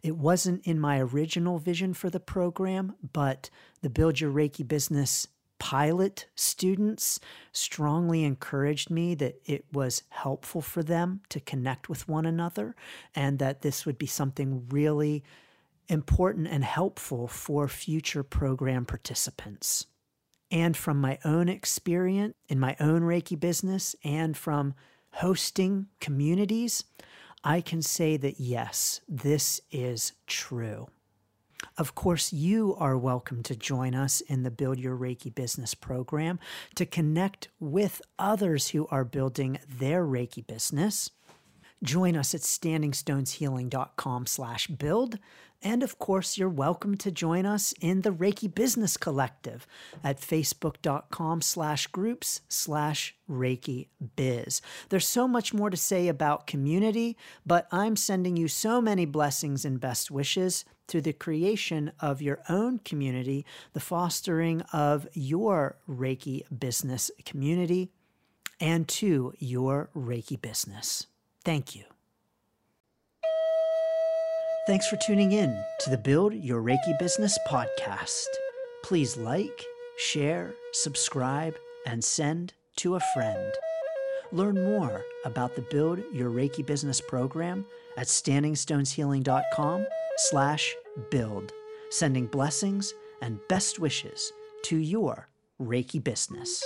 It 0.02 0.16
wasn't 0.16 0.66
in 0.66 0.80
my 0.80 0.98
original 0.98 1.58
vision 1.58 1.92
for 1.92 2.08
the 2.08 2.20
program, 2.20 2.94
but 3.12 3.50
the 3.82 3.90
Build 3.90 4.18
Your 4.18 4.32
Reiki 4.32 4.66
Business 4.66 5.28
pilot 5.58 6.26
students 6.34 7.20
strongly 7.52 8.24
encouraged 8.24 8.90
me 8.90 9.14
that 9.16 9.40
it 9.44 9.64
was 9.72 10.02
helpful 10.10 10.60
for 10.60 10.82
them 10.82 11.20
to 11.28 11.40
connect 11.40 11.88
with 11.88 12.08
one 12.08 12.26
another 12.26 12.74
and 13.14 13.38
that 13.38 13.62
this 13.62 13.84
would 13.84 13.98
be 13.98 14.06
something 14.06 14.66
really 14.70 15.24
important 15.88 16.46
and 16.48 16.64
helpful 16.64 17.26
for 17.26 17.66
future 17.68 18.22
program 18.22 18.84
participants. 18.84 19.86
And 20.50 20.76
from 20.76 21.00
my 21.00 21.18
own 21.24 21.48
experience 21.48 22.34
in 22.48 22.58
my 22.58 22.76
own 22.80 23.02
Reiki 23.02 23.38
business 23.38 23.94
and 24.04 24.36
from 24.36 24.74
hosting 25.12 25.86
communities, 26.00 26.84
I 27.44 27.60
can 27.60 27.82
say 27.82 28.16
that 28.16 28.40
yes, 28.40 29.00
this 29.08 29.60
is 29.70 30.12
true. 30.26 30.88
Of 31.76 31.94
course, 31.94 32.32
you 32.32 32.76
are 32.78 32.96
welcome 32.96 33.42
to 33.44 33.56
join 33.56 33.94
us 33.94 34.20
in 34.20 34.42
the 34.42 34.50
Build 34.50 34.78
Your 34.78 34.96
Reiki 34.96 35.34
Business 35.34 35.74
program 35.74 36.38
to 36.76 36.86
connect 36.86 37.48
with 37.58 38.00
others 38.18 38.68
who 38.68 38.86
are 38.88 39.04
building 39.04 39.58
their 39.68 40.04
Reiki 40.04 40.46
business. 40.46 41.10
Join 41.82 42.16
us 42.16 42.34
at 42.34 42.40
standingstoneshealing.com 42.40 44.26
slash 44.26 44.66
build. 44.66 45.18
And 45.60 45.82
of 45.82 45.98
course, 45.98 46.38
you're 46.38 46.48
welcome 46.48 46.96
to 46.98 47.10
join 47.10 47.44
us 47.44 47.74
in 47.80 48.02
the 48.02 48.12
Reiki 48.12 48.52
Business 48.52 48.96
Collective 48.96 49.66
at 50.04 50.20
facebook.com 50.20 51.40
slash 51.42 51.88
groups 51.88 52.42
slash 52.48 53.16
Reiki 53.28 53.88
Biz. 54.14 54.60
There's 54.88 55.06
so 55.06 55.26
much 55.26 55.52
more 55.52 55.70
to 55.70 55.76
say 55.76 56.06
about 56.06 56.46
community, 56.46 57.16
but 57.44 57.66
I'm 57.72 57.96
sending 57.96 58.36
you 58.36 58.46
so 58.46 58.80
many 58.80 59.04
blessings 59.04 59.64
and 59.64 59.80
best 59.80 60.10
wishes 60.10 60.64
to 60.88 61.00
the 61.00 61.12
creation 61.12 61.92
of 62.00 62.20
your 62.20 62.40
own 62.48 62.80
community, 62.80 63.46
the 63.72 63.80
fostering 63.80 64.62
of 64.72 65.06
your 65.14 65.76
Reiki 65.88 66.42
business 66.56 67.10
community, 67.24 67.90
and 68.60 68.88
to 68.88 69.32
your 69.38 69.90
Reiki 69.94 70.40
business. 70.40 71.06
Thank 71.44 71.76
you. 71.76 71.84
Thanks 74.66 74.86
for 74.86 74.96
tuning 74.96 75.32
in 75.32 75.64
to 75.80 75.90
the 75.90 75.96
Build 75.96 76.34
Your 76.34 76.60
Reiki 76.62 76.98
Business 76.98 77.38
podcast. 77.48 78.26
Please 78.84 79.16
like, 79.16 79.64
share, 79.96 80.52
subscribe, 80.72 81.54
and 81.86 82.04
send 82.04 82.52
to 82.76 82.96
a 82.96 83.00
friend. 83.14 83.52
Learn 84.30 84.62
more 84.62 85.06
about 85.24 85.56
the 85.56 85.62
Build 85.62 86.02
Your 86.12 86.30
Reiki 86.30 86.66
Business 86.66 87.00
program 87.00 87.64
at 87.96 88.08
standingstoneshealing.com 88.08 89.86
slash 90.18 90.74
build, 91.10 91.52
sending 91.90 92.26
blessings 92.26 92.92
and 93.22 93.38
best 93.48 93.78
wishes 93.78 94.32
to 94.64 94.76
your 94.76 95.28
Reiki 95.60 96.02
business. 96.02 96.62